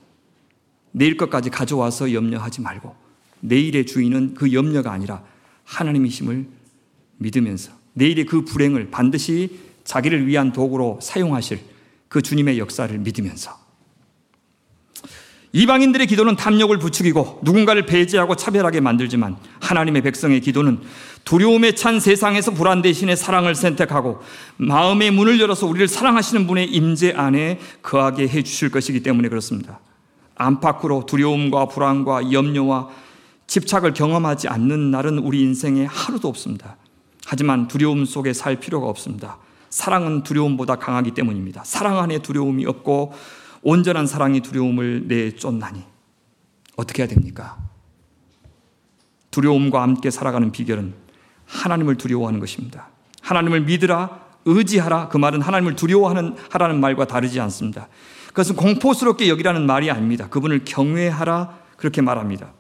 [0.93, 2.95] 내일 것까지 가져와서 염려하지 말고
[3.41, 5.23] 내일의 주인은 그 염려가 아니라
[5.65, 6.60] 하나님이심을
[7.21, 11.61] 믿으면서 내일의 그 불행을 반드시 자기를 위한 도구로 사용하실
[12.09, 13.59] 그 주님의 역사를 믿으면서
[15.53, 20.79] 이방인들의 기도는 탐욕을 부추기고 누군가를 배제하고 차별하게 만들지만 하나님의 백성의 기도는
[21.25, 24.21] 두려움에 찬 세상에서 불안 대신에 사랑을 선택하고
[24.59, 29.81] 마음의 문을 열어서 우리를 사랑하시는 분의 임재 안에 거하게 해 주실 것이기 때문에 그렇습니다.
[30.37, 32.89] 안팎으로 두려움과 불안과 염려와
[33.49, 36.77] 집착을 경험하지 않는 날은 우리 인생에 하루도 없습니다.
[37.27, 39.39] 하지만 두려움 속에 살 필요가 없습니다.
[39.69, 41.63] 사랑은 두려움보다 강하기 때문입니다.
[41.65, 43.13] 사랑 안에 두려움이 없고
[43.63, 45.85] 온전한 사랑이 두려움을 내쫓나니
[46.77, 47.59] 어떻게 해야 됩니까?
[49.31, 50.95] 두려움과 함께 살아가는 비결은
[51.47, 52.89] 하나님을 두려워하는 것입니다.
[53.23, 55.09] 하나님을 믿으라, 의지하라.
[55.09, 57.89] 그 말은 하나님을 두려워하는 하라는 말과 다르지 않습니다.
[58.29, 60.29] 그것은 공포스럽게 여기라는 말이 아닙니다.
[60.29, 62.53] 그분을 경외하라 그렇게 말합니다.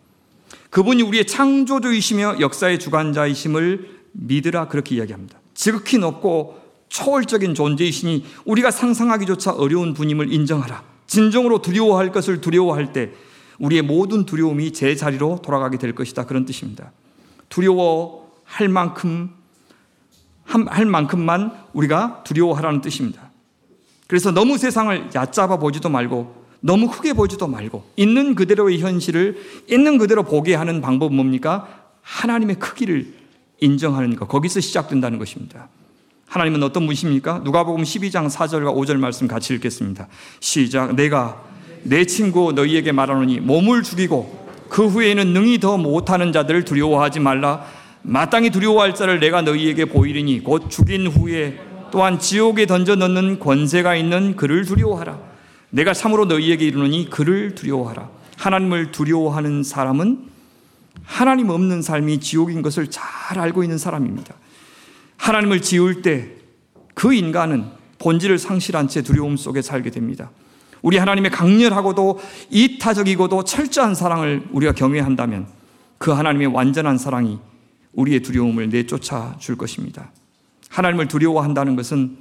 [0.71, 5.39] 그분이 우리의 창조주이시며 역사의 주관자이심을 믿으라 그렇게 이야기합니다.
[5.55, 6.59] 지극히 높고
[6.89, 10.83] 초월적인 존재이시니 우리가 상상하기조차 어려운 분임을 인정하라.
[11.07, 13.11] 진정으로 두려워할 것을 두려워할 때
[13.59, 16.27] 우리의 모든 두려움이 제 자리로 돌아가게 될 것이다.
[16.27, 16.93] 그런 뜻입니다.
[17.49, 19.31] 두려워할 만큼
[20.45, 23.31] 할 만큼만 우리가 두려워하라는 뜻입니다.
[24.09, 30.25] 그래서 너무 세상을 얕잡아 보지도 말고 너무 크게 보지도 말고 있는 그대로의 현실을 있는 그대로
[30.25, 31.69] 보게 하는 방법은 뭡니까?
[32.03, 33.20] 하나님의 크기를
[33.61, 34.29] 인정하는 것.
[34.29, 35.69] 거기서 시작된다는 것입니다.
[36.27, 37.41] 하나님은 어떤 분이십니까?
[37.45, 40.07] 누가복음 12장 4절과 5절 말씀 같이 읽겠습니다.
[40.39, 40.95] 시작.
[40.95, 41.43] 내가
[41.83, 47.65] 내 친구 너희에게 말하노니 몸을 죽이고 그 후에는 능히 더 못하는 자들을 두려워하지 말라.
[48.03, 51.59] 마땅히 두려워할 자를 내가 너희에게 보이리니 곧 죽인 후에
[51.91, 55.19] 또한 지옥에 던져 넣는 권세가 있는 그를 두려워하라.
[55.71, 58.09] 내가 참으로 너희에게 이르노니 그를 두려워하라.
[58.37, 60.30] 하나님을 두려워하는 사람은
[61.05, 64.35] 하나님 없는 삶이 지옥인 것을 잘 알고 있는 사람입니다.
[65.17, 66.41] 하나님을 지울 때
[67.01, 67.65] 그 인간은
[67.99, 70.31] 본질을 상실한 채 두려움 속에 살게 됩니다.
[70.83, 72.21] 우리 하나님의 강렬하고도
[72.51, 75.47] 이타적이고도 철저한 사랑을 우리가 경외한다면
[75.97, 77.39] 그 하나님의 완전한 사랑이
[77.95, 80.13] 우리의 두려움을 내쫓아 줄 것입니다.
[80.69, 82.19] 하나님을 두려워한다는 것은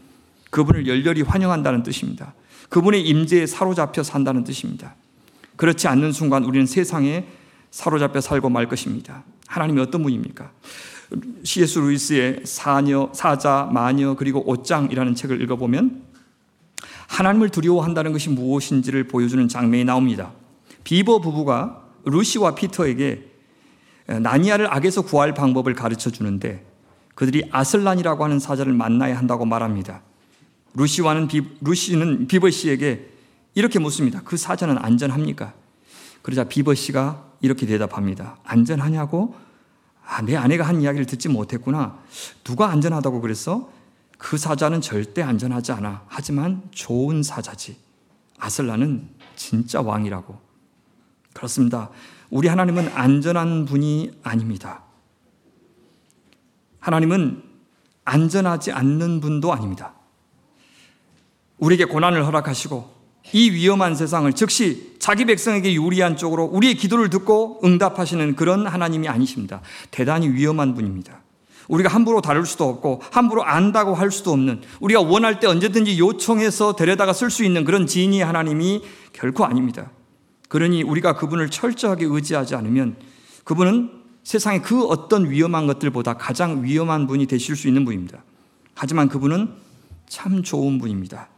[0.50, 2.34] 그분을 열렬히 환영한다는 뜻입니다.
[2.70, 4.96] 그분의 임재에 사로잡혀 산다는 뜻입니다.
[5.58, 7.26] 그렇지 않는 순간 우리는 세상에
[7.72, 9.24] 사로잡혀 살고 말 것입니다.
[9.47, 10.51] 하나님이 어떤 분입니까?
[11.43, 11.80] C.S.
[11.80, 16.03] 루이스의 사녀, 사자, 마녀, 그리고 옷장이라는 책을 읽어보면
[17.07, 20.32] 하나님을 두려워한다는 것이 무엇인지를 보여주는 장면이 나옵니다.
[20.84, 23.26] 비버 부부가 루시와 피터에게
[24.22, 26.65] 나니아를 악에서 구할 방법을 가르쳐 주는데
[27.15, 30.01] 그들이 아슬란이라고 하는 사자를 만나야 한다고 말합니다.
[30.76, 33.09] 루시와는 비, 루시는 비버 씨에게
[33.55, 34.22] 이렇게 묻습니다.
[34.24, 35.53] 그 사자는 안전합니까?
[36.22, 38.38] 그러자 비버 씨가 이렇게 대답합니다.
[38.44, 39.36] 안전하냐고?
[40.06, 42.00] 아, 내 아내가 한 이야기를 듣지 못했구나.
[42.44, 43.70] 누가 안전하다고 그랬어?
[44.18, 46.04] 그 사자는 절대 안전하지 않아.
[46.08, 47.78] 하지만 좋은 사자지.
[48.38, 50.38] 아슬라는 진짜 왕이라고.
[51.34, 51.90] 그렇습니다.
[52.30, 54.84] 우리 하나님은 안전한 분이 아닙니다.
[56.80, 57.44] 하나님은
[58.04, 59.94] 안전하지 않는 분도 아닙니다.
[61.60, 62.99] 우리에게 고난을 허락하시고
[63.32, 69.62] 이 위험한 세상을 즉시 자기 백성에게 유리한 쪽으로 우리의 기도를 듣고 응답하시는 그런 하나님이 아니십니다.
[69.92, 71.22] 대단히 위험한 분입니다.
[71.68, 76.76] 우리가 함부로 다룰 수도 없고 함부로 안다고 할 수도 없는 우리가 원할 때 언제든지 요청해서
[76.76, 78.82] 데려다가 쓸 수 있는 그런 지인이 하나님이
[79.14, 79.92] 결코 아닙니다.
[80.50, 82.96] 그러니 우리가 그분을 철저하게 의지하지 않으면
[83.44, 83.92] 그분은
[84.24, 88.24] 세상의 그 어떤 위험한 것들보다 가장 위험한 분이 되실 수 있는 분입니다.
[88.74, 89.50] 하지만 그분은
[90.08, 91.30] 참 좋은 분입니다.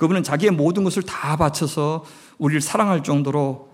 [0.00, 2.06] 그분은 자기의 모든 것을 다 바쳐서
[2.38, 3.68] 우리를 사랑할 정도로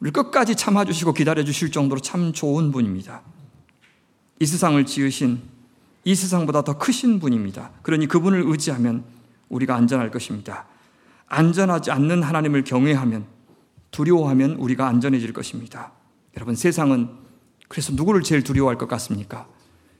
[0.00, 3.22] 우리를 끝까지 참아주시고 기다려주실 정도로 참 좋은 분입니다.
[4.40, 5.40] 이 세상을 지으신
[6.02, 7.70] 이 세상보다 더 크신 분입니다.
[7.82, 9.04] 그러니 그분을 의지하면
[9.50, 10.66] 우리가 안전할 것입니다.
[11.28, 13.24] 안전하지 않는 하나님을 경외하면
[13.92, 15.92] 두려워하면 우리가 안전해질 것입니다.
[16.36, 17.08] 여러분 세상은
[17.68, 19.46] 그래서 누구를 제일 두려워할 것 같습니까?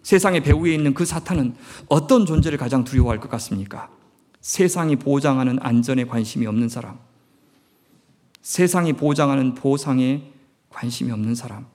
[0.02, 1.54] 세상의 배후에 있는 그 사탄은
[1.88, 3.88] 어떤 존재를 가장 두려워할 것 같습니까?
[4.43, 6.99] 세상이 보장하는 안전에 관심이 없는 사람,
[8.43, 10.32] 세상이 보장하는 보상에
[10.68, 11.66] 관심이 없는 사람,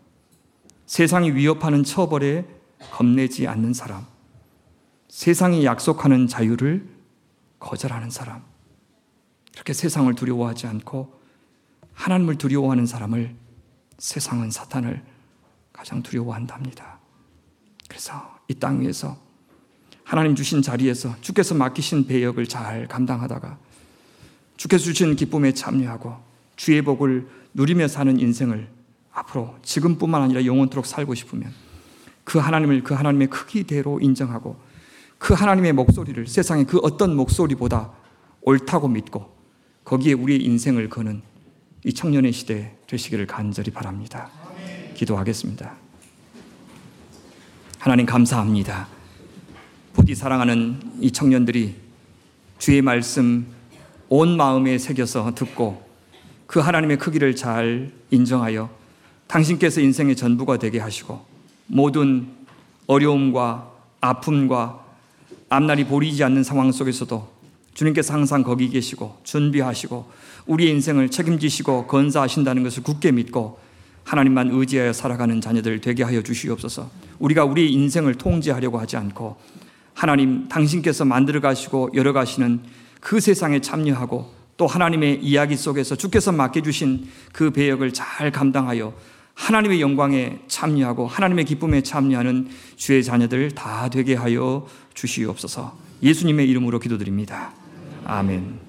[0.86, 2.46] 세상이 위협하는 처벌에
[2.92, 4.06] 겁내지 않는 사람,
[5.08, 6.88] 세상이 약속하는 자유를
[7.60, 8.44] 거절하는 사람,
[9.54, 11.22] 그렇게 세상을 두려워하지 않고
[11.94, 13.34] 하나님을 두려워하는 사람을
[13.98, 15.04] 세상은 사탄을
[15.72, 17.00] 가장 두려워한답니다.
[17.88, 19.27] 그래서 이 땅 위에서
[20.08, 23.58] 하나님 주신 자리에서 주께서 맡기신 배역을 잘 감당하다가
[24.56, 26.16] 주께서 주신 기쁨에 참여하고
[26.56, 28.70] 주의 복을 누리며 사는 인생을
[29.12, 31.52] 앞으로 지금뿐만 아니라 영원토록 살고 싶으면
[32.24, 34.58] 그 하나님을 그 하나님의 크기대로 인정하고
[35.18, 37.92] 그 하나님의 목소리를 세상의 그 어떤 목소리보다
[38.44, 39.36] 옳다고 믿고
[39.84, 41.22] 거기에 우리의 인생을 거는
[41.84, 44.30] 이 청년의 시대 되시기를 간절히 바랍니다.
[44.96, 45.76] 기도하겠습니다.
[47.78, 48.97] 하나님 감사합니다.
[49.98, 51.74] 부디 사랑하는 이 청년들이
[52.60, 53.48] 주의 말씀
[54.10, 55.84] 온 마음에 새겨서 듣고
[56.46, 58.70] 그 하나님의 크기를 잘 인정하여
[59.26, 61.26] 당신께서 인생의 전부가 되게 하시고
[61.66, 62.28] 모든
[62.86, 64.86] 어려움과 아픔과
[65.50, 67.28] 앞날이 보이지 않는 상황 속에서도
[67.74, 70.10] 주님께서 항상 거기 계시고 준비하시고
[70.46, 73.60] 우리의 인생을 책임지시고 건사하신다는 것을 굳게 믿고
[74.04, 76.90] 하나님만 의지하여 살아가는 자녀들 되게 하여 주시옵소서.
[77.18, 79.36] 우리가 우리의 인생을 통제하려고 하지 않고
[79.98, 82.62] 하나님 당신께서 만들어 가시고 열어 가시는
[83.02, 88.94] 그 세상에 참여하고 또 하나님의 이야기 속에서 주께서 맡겨주신 그 배역을 잘 감당하여
[89.34, 97.54] 하나님의 영광에 참여하고 하나님의 기쁨에 참여하는 주의 자녀들 다 되게 하여 주시옵소서 예수님의 이름으로 기도드립니다.
[98.06, 98.67] 아멘.